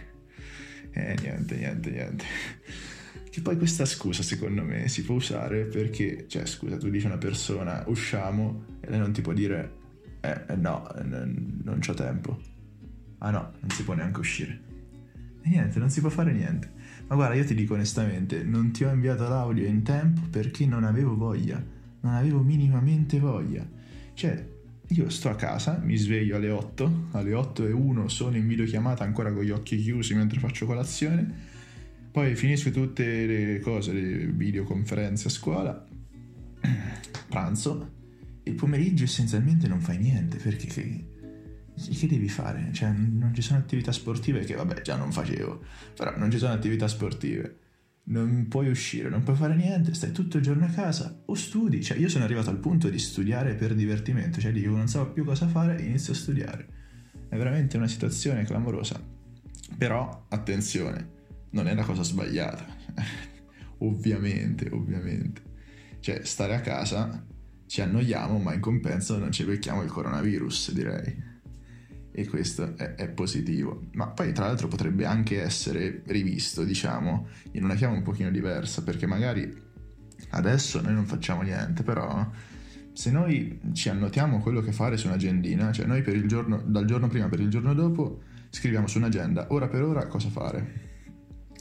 Eh, 0.93 1.17
niente, 1.21 1.57
niente, 1.57 1.91
niente. 1.91 2.25
Che 3.31 3.43
poi 3.43 3.57
questa 3.57 3.85
scusa, 3.85 4.25
secondo 4.25 4.65
me, 4.65 4.89
si 4.89 5.05
può 5.05 5.15
usare 5.15 5.65
perché, 5.65 6.25
cioè, 6.27 6.47
scusa, 6.47 6.77
tu 6.77 6.91
dici 6.91 7.07
a 7.07 7.11
una 7.11 7.19
persona, 7.19 7.85
usciamo, 7.87 8.65
e 8.81 8.91
lei 8.91 8.99
non 8.99 9.13
ti 9.13 9.21
può 9.21 9.33
dire, 9.33 9.79
eh, 10.21 10.41
eh 10.49 10.57
no, 10.57 10.89
n- 11.03 11.61
non 11.63 11.79
c'ho 11.79 11.95
tempo. 11.95 12.41
Ah 13.19 13.31
no, 13.31 13.53
non 13.61 13.71
si 13.71 13.85
può 13.85 13.95
neanche 13.95 14.19
uscire. 14.19 14.61
E 15.43 15.49
niente, 15.49 15.79
non 15.79 15.91
si 15.91 16.01
può 16.01 16.11
fare 16.11 16.33
niente. 16.33 16.73
Ma 17.07 17.15
guarda, 17.15 17.37
io 17.37 17.45
ti 17.45 17.55
dico 17.55 17.75
onestamente, 17.75 18.43
non 18.43 18.73
ti 18.73 18.83
ho 18.83 18.91
inviato 18.91 19.29
l'audio 19.29 19.67
in 19.67 19.83
tempo 19.83 20.23
perché 20.29 20.67
non 20.67 20.83
avevo 20.83 21.15
voglia, 21.17 21.63
non 22.01 22.15
avevo 22.15 22.41
minimamente 22.41 23.21
voglia. 23.21 23.65
Cioè, 24.13 24.45
io 24.89 25.09
sto 25.09 25.29
a 25.29 25.37
casa, 25.37 25.81
mi 25.81 25.97
sveglio 25.97 26.35
alle 26.35 26.51
8, 26.51 27.09
alle 27.13 27.33
8 27.33 27.65
e 27.65 27.71
1 27.71 28.09
sono 28.09 28.37
in 28.37 28.49
videochiamata 28.49 29.05
ancora 29.05 29.33
con 29.33 29.45
gli 29.45 29.51
occhi 29.51 29.77
chiusi 29.77 30.15
mentre 30.15 30.41
faccio 30.41 30.67
colazione, 30.67 31.50
poi 32.11 32.35
finisco 32.35 32.71
tutte 32.71 33.27
le 33.27 33.61
cose, 33.61 33.93
le 33.93 34.27
videoconferenze 34.27 35.29
a 35.29 35.31
scuola, 35.31 35.87
pranzo, 37.29 37.99
e 38.43 38.51
il 38.51 38.57
pomeriggio 38.57 39.05
essenzialmente 39.05 39.69
non 39.69 39.81
fai 39.81 39.99
niente 39.99 40.39
perché 40.39 40.67
che, 40.67 41.05
che 41.75 42.07
devi 42.09 42.29
fare? 42.29 42.71
Cioè, 42.73 42.91
non 42.91 43.33
ci 43.33 43.43
sono 43.43 43.61
attività 43.61 43.93
sportive 43.93 44.45
che, 44.45 44.55
vabbè, 44.55 44.83
già 44.83 44.97
non 44.97 45.13
facevo, 45.13 45.63
però 45.95 46.17
non 46.17 46.31
ci 46.31 46.39
sono 46.39 46.53
attività 46.53 46.89
sportive. 46.89 47.59
Non 48.03 48.49
puoi 48.49 48.69
uscire, 48.69 49.09
non 49.09 49.23
puoi 49.23 49.37
fare 49.37 49.55
niente, 49.55 49.95
stai 49.95 50.11
tutto 50.11 50.39
il 50.39 50.43
giorno 50.43 50.65
a 50.65 50.71
casa 50.71 51.23
o 51.27 51.35
studi. 51.35 51.81
Cioè, 51.81 51.97
io 51.97 52.09
sono 52.09 52.25
arrivato 52.25 52.51
al 52.51 52.59
punto 52.59 52.89
di 52.89 52.99
studiare 52.99 53.55
per 53.55 53.75
divertimento, 53.75 54.41
cioè 54.41 54.51
dico 54.51 54.71
non 54.71 54.89
so 54.89 55.13
più 55.13 55.25
cosa 55.25 55.47
fare, 55.47 55.81
inizio 55.81 56.13
a 56.13 56.17
studiare. 56.17 56.67
È 57.29 57.37
veramente 57.37 57.77
una 57.77 57.87
situazione 57.87 58.43
clamorosa. 58.43 59.01
Però, 59.79 60.27
attenzione, 60.29 61.19
non 61.51 61.69
è 61.69 61.75
la 61.75 61.85
cosa 61.85 62.03
sbagliata. 62.03 62.67
ovviamente, 63.79 64.69
ovviamente. 64.71 65.43
Cioè, 66.01 66.25
stare 66.25 66.55
a 66.55 66.61
casa 66.61 67.25
ci 67.67 67.81
annoiamo, 67.81 68.39
ma 68.39 68.55
in 68.55 68.61
compenso 68.61 69.19
non 69.19 69.31
ci 69.33 69.45
becchiamo 69.45 69.83
il 69.83 69.91
coronavirus, 69.91 70.73
direi 70.73 71.29
e 72.13 72.27
questo 72.27 72.77
è, 72.77 72.95
è, 72.95 73.09
positivo. 73.09 73.89
Ma 73.93 74.09
poi 74.09 74.33
tra 74.33 74.47
l'altro 74.47 74.69
potrebbe 74.69 75.05
anche 75.05 75.41
essere 75.41 76.03
rivisto, 76.07 76.65
diciamo, 76.65 77.29
in 77.53 77.65
una 77.65 77.75
chiave 77.75 77.97
un 77.97 78.03
pochino 78.03 78.31
diversa, 78.31 78.83
perché 78.83 79.07
magari 79.07 79.69
adesso 80.31 80.81
noi 80.81 80.95
non 80.95 81.07
facciamo 81.07 81.43
niente, 81.43 81.83
però 81.83 82.29
se 82.93 83.11
noi 83.11 83.61
ci 83.73 83.89
annotiamo 83.89 84.41
quello 84.41 84.61
che 84.61 84.73
fare 84.73 84.97
su 84.97 85.07
un'agendina, 85.07 85.73
cioè 85.73 85.87
noi 85.87 86.03
giorno, 86.27 86.61
dal 86.67 86.85
giorno 86.85 87.09
prima 87.09 87.29
per 87.29 87.41
il 87.41 87.49
giorno 87.49 87.73
dopo 87.75 88.23
scriviamo 88.51 88.89
su 88.89 88.99
un'agenda 88.99 89.47
ora 89.51 89.69
per 89.69 89.83
ora 89.83 90.07
cosa 90.07 90.29
fare. 90.29 90.89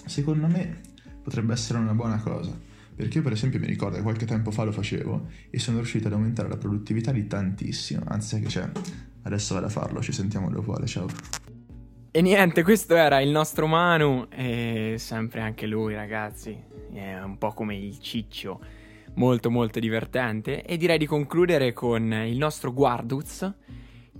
Secondo 0.05 0.47
me 0.47 0.81
potrebbe 1.21 1.53
essere 1.53 1.79
una 1.79 1.93
buona 1.93 2.19
cosa. 2.21 2.57
Perché 2.95 3.19
io 3.19 3.23
per 3.23 3.31
esempio 3.31 3.59
mi 3.59 3.67
ricordo 3.67 3.95
che 3.95 4.01
qualche 4.01 4.25
tempo 4.25 4.51
fa 4.51 4.63
lo 4.63 4.73
facevo 4.73 5.27
e 5.49 5.59
sono 5.59 5.77
riuscito 5.77 6.07
ad 6.07 6.13
aumentare 6.13 6.49
la 6.49 6.57
produttività 6.57 7.11
di 7.11 7.27
tantissimo, 7.27 8.03
anzi 8.07 8.41
che 8.41 8.47
c'è, 8.47 8.69
Adesso 9.23 9.53
vado 9.53 9.67
a 9.67 9.69
farlo, 9.69 10.01
ci 10.01 10.11
sentiamo 10.11 10.49
dopo 10.49 10.73
Ale, 10.73 10.85
ciao. 10.85 11.07
E 12.11 12.21
niente, 12.21 12.63
questo 12.63 12.95
era 12.95 13.19
il 13.19 13.29
nostro 13.29 13.67
Manu 13.67 14.27
e 14.31 14.95
sempre 14.97 15.41
anche 15.41 15.67
lui 15.67 15.93
ragazzi, 15.93 16.57
è 16.91 17.19
un 17.19 17.37
po' 17.37 17.51
come 17.51 17.75
il 17.75 17.99
ciccio, 17.99 18.59
molto 19.15 19.51
molto 19.51 19.79
divertente 19.79 20.63
e 20.63 20.77
direi 20.77 20.97
di 20.97 21.05
concludere 21.05 21.73
con 21.73 22.11
il 22.11 22.37
nostro 22.37 22.73
Guarduz 22.73 23.53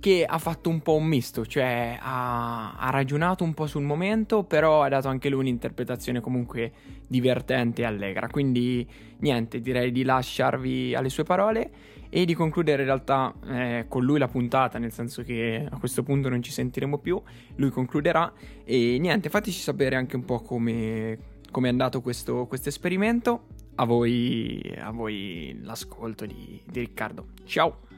che 0.00 0.24
ha 0.24 0.38
fatto 0.38 0.70
un 0.70 0.80
po' 0.80 0.96
un 0.96 1.04
misto, 1.04 1.44
cioè 1.46 1.98
ha, 2.00 2.74
ha, 2.74 2.90
ragionato 2.90 3.44
un 3.44 3.52
po' 3.52 3.66
sul 3.66 3.82
momento, 3.82 4.44
però 4.44 4.82
ha 4.82 4.88
dato 4.88 5.08
anche 5.08 5.28
lui 5.28 5.40
un'interpretazione 5.40 6.20
comunque 6.20 6.72
divertente 7.06 7.82
e 7.82 7.84
allegra. 7.84 8.26
Quindi 8.28 8.86
niente, 9.18 9.60
direi 9.60 9.92
di 9.92 10.02
lasciarvi 10.02 10.94
alle 10.94 11.10
sue 11.10 11.24
parole 11.24 11.70
e 12.08 12.24
di 12.24 12.34
concludere 12.34 12.82
in 12.82 12.88
realtà 12.88 13.32
eh, 13.46 13.84
con 13.88 14.02
lui 14.02 14.18
la 14.18 14.26
puntata, 14.26 14.78
nel 14.78 14.90
senso 14.90 15.22
che 15.22 15.68
a 15.70 15.78
questo 15.78 16.02
punto 16.02 16.28
non 16.28 16.42
ci 16.42 16.50
sentiremo 16.50 16.98
più, 16.98 17.20
lui 17.56 17.70
concluderà 17.70 18.32
e 18.64 18.96
niente, 18.98 19.28
fateci 19.28 19.60
sapere 19.60 19.96
anche 19.96 20.16
un 20.16 20.24
po' 20.24 20.40
come, 20.40 21.18
come 21.50 21.68
è 21.68 21.70
andato 21.70 22.00
questo, 22.00 22.48
esperimento. 22.64 23.46
A 23.76 23.84
voi, 23.84 24.60
a 24.78 24.90
voi 24.90 25.58
l'ascolto 25.62 26.26
di, 26.26 26.60
di 26.66 26.80
Riccardo. 26.80 27.28
Ciao! 27.44 27.89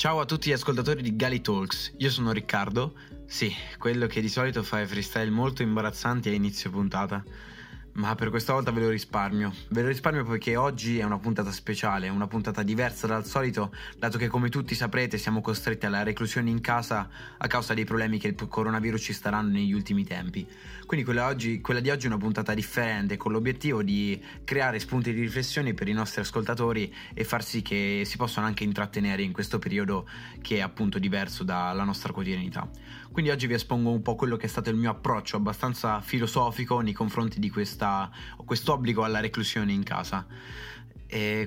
Ciao 0.00 0.18
a 0.18 0.24
tutti 0.24 0.48
gli 0.48 0.54
ascoltatori 0.54 1.02
di 1.02 1.14
Gali 1.14 1.42
Talks, 1.42 1.92
io 1.98 2.10
sono 2.10 2.32
Riccardo, 2.32 2.94
sì, 3.26 3.54
quello 3.76 4.06
che 4.06 4.22
di 4.22 4.30
solito 4.30 4.62
fa 4.62 4.80
i 4.80 4.86
freestyle 4.86 5.28
molto 5.28 5.60
imbarazzanti 5.60 6.30
a 6.30 6.32
inizio 6.32 6.70
puntata, 6.70 7.22
ma 7.92 8.14
per 8.14 8.30
questa 8.30 8.52
volta 8.52 8.70
ve 8.70 8.80
lo 8.80 8.88
risparmio. 8.88 9.52
Ve 9.68 9.82
lo 9.82 9.88
risparmio 9.88 10.24
perché 10.24 10.56
oggi 10.56 10.98
è 10.98 11.04
una 11.04 11.18
puntata 11.18 11.50
speciale, 11.50 12.08
una 12.08 12.26
puntata 12.26 12.62
diversa 12.62 13.06
dal 13.06 13.24
solito, 13.26 13.74
dato 13.98 14.18
che 14.18 14.28
come 14.28 14.48
tutti 14.48 14.74
saprete 14.74 15.18
siamo 15.18 15.40
costretti 15.40 15.86
alla 15.86 16.02
reclusione 16.02 16.50
in 16.50 16.60
casa 16.60 17.08
a 17.36 17.46
causa 17.46 17.74
dei 17.74 17.84
problemi 17.84 18.18
che 18.18 18.28
il 18.28 18.34
coronavirus 18.34 19.02
ci 19.02 19.12
staranno 19.12 19.50
negli 19.50 19.72
ultimi 19.72 20.04
tempi. 20.04 20.46
Quindi 20.86 21.06
quella, 21.06 21.26
oggi, 21.26 21.60
quella 21.60 21.80
di 21.80 21.88
oggi 21.90 22.06
è 22.06 22.08
una 22.08 22.18
puntata 22.18 22.52
differente, 22.52 23.16
con 23.16 23.30
l'obiettivo 23.32 23.82
di 23.82 24.20
creare 24.42 24.80
spunti 24.80 25.12
di 25.12 25.20
riflessione 25.20 25.72
per 25.72 25.86
i 25.86 25.92
nostri 25.92 26.20
ascoltatori 26.20 26.92
e 27.14 27.22
far 27.22 27.44
sì 27.44 27.62
che 27.62 28.02
si 28.04 28.16
possano 28.16 28.46
anche 28.46 28.64
intrattenere 28.64 29.22
in 29.22 29.32
questo 29.32 29.58
periodo 29.60 30.08
che 30.40 30.56
è 30.56 30.60
appunto 30.60 30.98
diverso 30.98 31.44
dalla 31.44 31.84
nostra 31.84 32.12
quotidianità. 32.12 32.68
Quindi 33.12 33.30
oggi 33.30 33.48
vi 33.48 33.54
espongo 33.54 33.90
un 33.90 34.02
po' 34.02 34.14
quello 34.14 34.36
che 34.36 34.46
è 34.46 34.48
stato 34.48 34.70
il 34.70 34.76
mio 34.76 34.90
approccio 34.90 35.36
abbastanza 35.36 36.00
filosofico 36.00 36.80
nei 36.80 36.92
confronti 36.92 37.40
di 37.40 37.50
questo 37.50 38.08
obbligo 38.72 39.02
alla 39.02 39.20
reclusione 39.20 39.72
in 39.72 39.82
casa. 39.82 40.24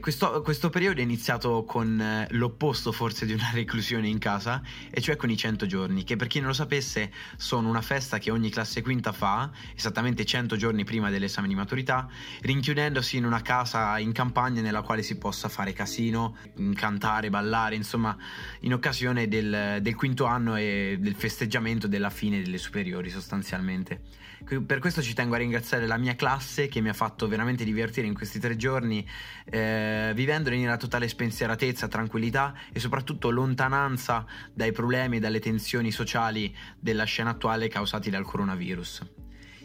Questo, 0.01 0.41
questo, 0.41 0.69
periodo 0.69 0.99
è 0.99 1.03
iniziato 1.03 1.63
con 1.63 1.97
eh, 1.97 2.27
l'opposto 2.31 2.91
forse 2.91 3.25
di 3.25 3.31
una 3.31 3.49
reclusione 3.55 4.09
in 4.09 4.17
casa, 4.17 4.61
e 4.89 4.99
cioè 4.99 5.15
con 5.15 5.29
i 5.29 5.37
100 5.37 5.65
giorni, 5.65 6.03
che 6.03 6.17
per 6.17 6.27
chi 6.27 6.39
non 6.39 6.49
lo 6.49 6.53
sapesse 6.53 7.11
sono 7.37 7.69
una 7.69 7.81
festa 7.81 8.17
che 8.17 8.29
ogni 8.29 8.49
classe 8.49 8.81
quinta 8.81 9.13
fa, 9.13 9.49
esattamente 9.73 10.25
100 10.25 10.57
giorni 10.57 10.83
prima 10.83 11.09
dell'esame 11.09 11.47
di 11.47 11.55
maturità, 11.55 12.09
rinchiudendosi 12.41 13.15
in 13.15 13.23
una 13.23 13.41
casa 13.41 13.97
in 13.99 14.11
campagna 14.11 14.61
nella 14.61 14.81
quale 14.81 15.01
si 15.01 15.17
possa 15.17 15.47
fare 15.47 15.71
casino, 15.71 16.35
cantare, 16.73 17.29
ballare, 17.29 17.75
insomma, 17.75 18.17
in 18.61 18.73
occasione 18.73 19.29
del, 19.29 19.79
del 19.81 19.95
quinto 19.95 20.25
anno 20.25 20.57
e 20.57 20.97
del 20.99 21.15
festeggiamento 21.15 21.87
della 21.87 22.09
fine 22.09 22.41
delle 22.41 22.57
superiori 22.57 23.09
sostanzialmente. 23.09 24.22
Per 24.43 24.79
questo 24.79 25.01
ci 25.01 25.13
tengo 25.13 25.35
a 25.35 25.37
ringraziare 25.37 25.87
la 25.87 25.97
mia 25.97 26.15
classe 26.15 26.67
che 26.67 26.81
mi 26.81 26.89
ha 26.89 26.93
fatto 26.93 27.27
veramente 27.27 27.63
divertire 27.63 28.07
in 28.07 28.13
questi 28.13 28.39
tre 28.39 28.55
giorni, 28.55 29.07
eh, 29.45 30.11
vivendoli 30.13 30.59
nella 30.59 30.77
totale 30.77 31.07
spensieratezza, 31.07 31.87
tranquillità 31.87 32.53
e 32.71 32.79
soprattutto 32.79 33.29
lontananza 33.29 34.25
dai 34.53 34.71
problemi 34.71 35.17
e 35.17 35.19
dalle 35.19 35.39
tensioni 35.39 35.91
sociali 35.91 36.55
della 36.77 37.05
scena 37.05 37.31
attuale 37.31 37.67
causati 37.69 38.09
dal 38.09 38.25
coronavirus. 38.25 39.01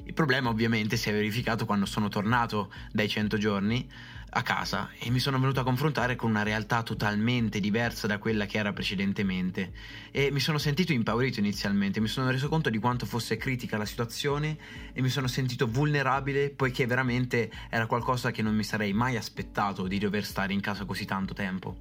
Il 0.04 0.14
problema 0.14 0.48
ovviamente 0.48 0.96
si 0.96 1.10
è 1.10 1.12
verificato 1.12 1.66
quando 1.66 1.84
sono 1.84 2.08
tornato 2.08 2.72
dai 2.90 3.08
100 3.08 3.36
giorni 3.36 3.86
a 4.30 4.42
casa 4.42 4.90
e 4.98 5.10
mi 5.10 5.18
sono 5.18 5.38
venuto 5.38 5.60
a 5.60 5.64
confrontare 5.64 6.16
con 6.16 6.30
una 6.30 6.42
realtà 6.42 6.82
totalmente 6.82 7.60
diversa 7.60 8.06
da 8.06 8.18
quella 8.18 8.46
che 8.46 8.58
era 8.58 8.72
precedentemente 8.72 9.72
e 10.10 10.30
mi 10.30 10.40
sono 10.40 10.58
sentito 10.58 10.92
impaurito 10.92 11.40
inizialmente, 11.40 12.00
mi 12.00 12.08
sono 12.08 12.30
reso 12.30 12.48
conto 12.48 12.68
di 12.68 12.78
quanto 12.78 13.06
fosse 13.06 13.36
critica 13.36 13.78
la 13.78 13.86
situazione 13.86 14.56
e 14.92 15.00
mi 15.00 15.08
sono 15.08 15.26
sentito 15.26 15.66
vulnerabile 15.66 16.50
poiché 16.50 16.86
veramente 16.86 17.50
era 17.70 17.86
qualcosa 17.86 18.30
che 18.30 18.42
non 18.42 18.54
mi 18.54 18.64
sarei 18.64 18.92
mai 18.92 19.16
aspettato 19.16 19.86
di 19.86 19.98
dover 19.98 20.24
stare 20.24 20.52
in 20.52 20.60
casa 20.60 20.84
così 20.84 21.04
tanto 21.04 21.32
tempo. 21.32 21.78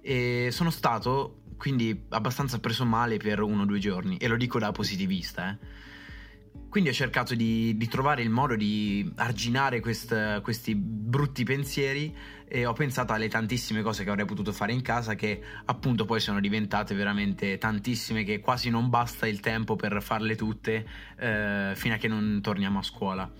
E 0.00 0.48
sono 0.52 0.70
stato 0.70 1.42
quindi 1.56 2.04
abbastanza 2.10 2.58
preso 2.58 2.84
male 2.84 3.16
per 3.16 3.40
uno 3.40 3.62
o 3.62 3.66
due 3.66 3.78
giorni 3.78 4.16
e 4.18 4.28
lo 4.28 4.36
dico 4.36 4.58
da 4.58 4.72
positivista, 4.72 5.50
eh 5.50 5.84
quindi 6.68 6.90
ho 6.90 6.92
cercato 6.92 7.34
di, 7.34 7.76
di, 7.76 7.88
trovare 7.88 8.22
il 8.22 8.30
modo 8.30 8.54
di 8.54 9.10
arginare 9.16 9.80
quest, 9.80 10.40
questi 10.42 10.74
brutti 10.74 11.44
pensieri 11.44 12.14
e 12.46 12.66
ho 12.66 12.72
pensato 12.72 13.12
alle 13.12 13.28
tantissime 13.28 13.82
cose 13.82 14.04
che 14.04 14.10
avrei 14.10 14.26
potuto 14.26 14.52
fare 14.52 14.72
in 14.72 14.82
casa 14.82 15.14
che 15.14 15.40
appunto 15.64 16.04
poi 16.04 16.20
sono 16.20 16.38
diventate 16.40 16.94
veramente 16.94 17.58
tantissime 17.58 18.24
che 18.24 18.40
quasi 18.40 18.70
non 18.70 18.88
basta 18.90 19.26
il 19.26 19.40
tempo 19.40 19.74
per 19.76 20.02
farle 20.02 20.36
tutte 20.36 20.86
eh, 21.18 21.72
fino 21.74 21.94
a 21.94 21.96
che 21.96 22.08
non 22.08 22.40
torniamo 22.42 22.78
a 22.78 22.82
scuola. 22.82 23.32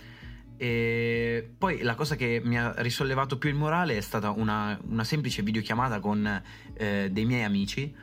E 0.58 1.50
poi 1.58 1.82
la 1.82 1.94
cosa 1.94 2.16
che 2.16 2.40
mi 2.42 2.58
ha 2.58 2.72
risollevato 2.78 3.36
più 3.36 3.50
il 3.50 3.56
morale 3.56 3.96
è 3.96 4.00
stata 4.00 4.30
una, 4.30 4.78
una 4.88 5.04
semplice 5.04 5.42
videochiamata 5.42 6.00
con 6.00 6.42
eh, 6.74 7.08
dei 7.10 7.24
miei 7.26 7.42
amici 7.42 7.94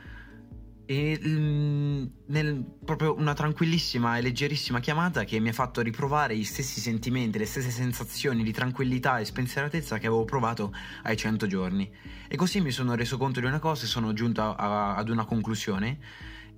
e 0.86 1.18
mm, 1.22 2.04
nel, 2.26 2.64
proprio 2.84 3.16
una 3.16 3.32
tranquillissima 3.32 4.18
e 4.18 4.22
leggerissima 4.22 4.80
chiamata 4.80 5.24
che 5.24 5.38
mi 5.40 5.48
ha 5.48 5.52
fatto 5.52 5.80
riprovare 5.80 6.36
gli 6.36 6.44
stessi 6.44 6.80
sentimenti, 6.80 7.38
le 7.38 7.46
stesse 7.46 7.70
sensazioni 7.70 8.42
di 8.42 8.52
tranquillità 8.52 9.18
e 9.18 9.24
spensieratezza 9.24 9.98
che 9.98 10.06
avevo 10.06 10.24
provato 10.24 10.74
ai 11.04 11.16
100 11.16 11.46
giorni. 11.46 11.90
E 12.28 12.36
così 12.36 12.60
mi 12.60 12.70
sono 12.70 12.94
reso 12.94 13.16
conto 13.16 13.40
di 13.40 13.46
una 13.46 13.58
cosa 13.58 13.84
e 13.84 13.88
sono 13.88 14.12
giunto 14.12 14.42
a, 14.42 14.54
a, 14.54 14.96
ad 14.96 15.08
una 15.08 15.24
conclusione, 15.24 15.98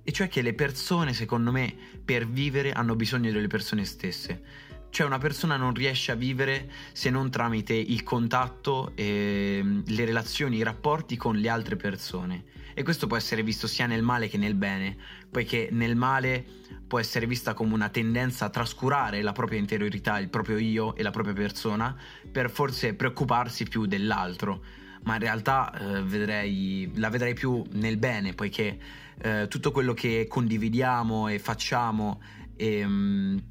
e 0.03 0.11
cioè 0.11 0.27
che 0.27 0.41
le 0.41 0.53
persone, 0.53 1.13
secondo 1.13 1.51
me, 1.51 1.73
per 2.03 2.27
vivere 2.27 2.71
hanno 2.71 2.95
bisogno 2.95 3.31
delle 3.31 3.47
persone 3.47 3.83
stesse. 3.85 4.41
Cioè 4.89 5.05
una 5.05 5.17
persona 5.17 5.57
non 5.57 5.73
riesce 5.73 6.11
a 6.11 6.15
vivere 6.15 6.71
se 6.91 7.09
non 7.09 7.29
tramite 7.29 7.73
il 7.73 8.03
contatto, 8.03 8.91
e 8.95 9.59
mm, 9.61 9.81
le 9.87 10.05
relazioni, 10.05 10.57
i 10.57 10.63
rapporti 10.63 11.17
con 11.17 11.35
le 11.35 11.49
altre 11.49 11.75
persone. 11.75 12.43
E 12.73 12.83
questo 12.83 13.07
può 13.07 13.17
essere 13.17 13.41
visto 13.41 13.65
sia 13.65 13.87
nel 13.87 14.03
male 14.03 14.27
che 14.27 14.37
nel 14.37 14.53
bene, 14.53 14.95
poiché 15.31 15.69
nel 15.71 15.95
male 15.95 16.45
può 16.87 16.99
essere 16.99 17.25
vista 17.25 17.53
come 17.53 17.73
una 17.73 17.89
tendenza 17.89 18.45
a 18.45 18.49
trascurare 18.49 19.21
la 19.21 19.31
propria 19.31 19.59
interiorità, 19.59 20.19
il 20.19 20.29
proprio 20.29 20.57
io 20.57 20.95
e 20.95 21.03
la 21.03 21.11
propria 21.11 21.33
persona, 21.33 21.95
per 22.31 22.49
forse 22.49 22.93
preoccuparsi 22.93 23.65
più 23.65 23.85
dell'altro. 23.87 24.63
Ma 25.03 25.13
in 25.13 25.19
realtà 25.21 25.71
eh, 25.71 26.03
vedrei, 26.03 26.91
la 26.95 27.09
vedrei 27.09 27.33
più 27.33 27.63
nel 27.71 27.97
bene, 27.97 28.33
poiché 28.33 28.77
eh, 29.19 29.47
tutto 29.49 29.71
quello 29.71 29.93
che 29.93 30.27
condividiamo 30.29 31.27
e 31.27 31.39
facciamo 31.39 32.21
e, 32.55 32.83
um, 32.83 33.41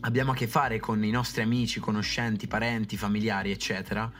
abbiamo 0.00 0.32
a 0.32 0.34
che 0.34 0.46
fare 0.46 0.78
con 0.78 1.02
i 1.04 1.10
nostri 1.10 1.42
amici, 1.42 1.80
conoscenti, 1.80 2.46
parenti, 2.46 2.96
familiari, 2.96 3.50
eccetera, 3.50 4.10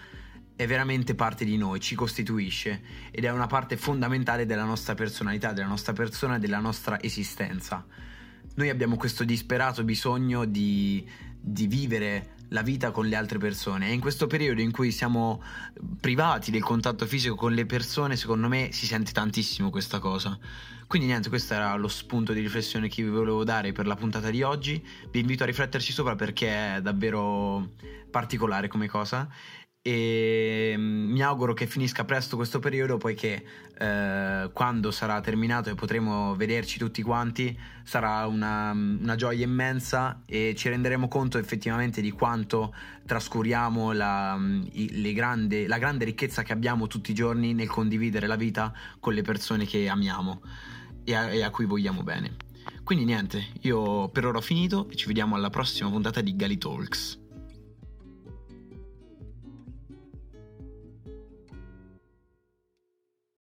è 0.55 0.67
veramente 0.67 1.15
parte 1.15 1.45
di 1.45 1.57
noi, 1.57 1.81
ci 1.81 1.95
costituisce 1.95 2.83
ed 3.11 3.25
è 3.25 3.31
una 3.31 3.47
parte 3.47 3.77
fondamentale 3.77 4.45
della 4.45 4.65
nostra 4.65 4.95
personalità, 4.95 5.53
della 5.53 5.69
nostra 5.69 5.93
persona 5.93 6.37
e 6.37 6.39
della 6.39 6.59
nostra 6.59 7.01
esistenza. 7.01 7.87
Noi 8.57 8.69
abbiamo 8.69 8.97
questo 8.97 9.25
disperato 9.25 9.85
bisogno 9.85 10.45
di, 10.45 11.09
di 11.41 11.67
vivere 11.67 12.35
la 12.51 12.63
vita 12.63 12.91
con 12.91 13.07
le 13.07 13.17
altre 13.17 13.39
persone 13.39 13.89
e 13.89 13.93
in 13.93 14.01
questo 14.01 14.27
periodo 14.27 14.61
in 14.61 14.71
cui 14.71 14.93
siamo 14.93 15.43
privati 16.01 16.51
del 16.51 16.63
contatto 16.63 17.07
fisico 17.07 17.35
con 17.35 17.53
le 17.53 17.67
persone, 17.67 18.17
secondo 18.17 18.49
me 18.49 18.71
si 18.73 18.87
sente 18.87 19.13
tantissimo 19.13 19.71
questa 19.71 19.99
cosa. 19.99 20.39
Quindi 20.87 21.07
niente, 21.07 21.29
questo 21.29 21.55
era 21.55 21.75
lo 21.77 21.87
spunto 21.87 22.33
di 22.33 22.41
riflessione 22.41 22.89
che 22.89 23.05
vi 23.05 23.11
volevo 23.11 23.45
dare 23.45 23.71
per 23.71 23.87
la 23.87 23.95
puntata 23.95 24.29
di 24.29 24.43
oggi. 24.43 24.85
Vi 25.11 25.21
invito 25.21 25.45
a 25.45 25.47
rifletterci 25.47 25.93
sopra 25.93 26.17
perché 26.17 26.77
è 26.77 26.81
davvero 26.81 27.75
particolare 28.11 28.67
come 28.67 28.89
cosa 28.89 29.29
e 29.83 30.75
mm, 30.77 31.11
mi 31.11 31.23
auguro 31.23 31.55
che 31.55 31.67
finisca 31.67 32.05
presto 32.05 32.37
questo 32.37 32.59
periodo 32.59 32.99
poiché 32.99 33.43
eh, 33.79 34.51
quando 34.53 34.91
sarà 34.91 35.21
terminato 35.21 35.71
e 35.71 35.75
potremo 35.75 36.35
vederci 36.37 36.79
tutti 36.79 37.01
quanti 37.03 37.59
sarà 37.83 38.27
una, 38.27 38.73
una, 38.73 39.15
gioia 39.17 39.45
immensa 39.45 40.23
e 40.27 40.55
ci 40.55 40.69
renderemo 40.69 41.09
conto 41.09 41.39
effettivamente 41.39 42.03
di 42.03 42.11
quanto 42.11 42.75
trascuriamo 43.07 43.93
la, 43.93 44.37
mm, 44.37 44.67
grande, 45.15 45.67
la 45.67 45.79
grande 45.79 46.05
ricchezza 46.05 46.43
che 46.43 46.53
abbiamo 46.53 46.87
tutti 46.87 47.13
i 47.13 47.15
giorni 47.15 47.55
nel 47.55 47.69
condividere 47.69 48.27
la 48.27 48.37
vita 48.37 48.73
con 48.99 49.15
le 49.15 49.23
persone 49.23 49.65
che 49.65 49.89
amiamo 49.89 50.43
e 51.05 51.15
a, 51.15 51.31
e 51.31 51.43
a 51.43 51.49
cui 51.49 51.65
vogliamo 51.65 52.03
bene. 52.03 52.37
Quindi 52.85 53.07
niente, 53.07 53.47
io 53.63 54.11
per 54.11 54.27
ora 54.27 54.39
ho 54.39 54.43
finito 54.43 54.89
e 54.91 54.97
ci 54.97 55.07
vediamo 55.07 55.37
alla 55.37 55.49
prossima 55.49 55.89
puntata 55.89 56.21
di 56.21 56.37
Gali 56.37 56.59
Talks. 56.59 57.20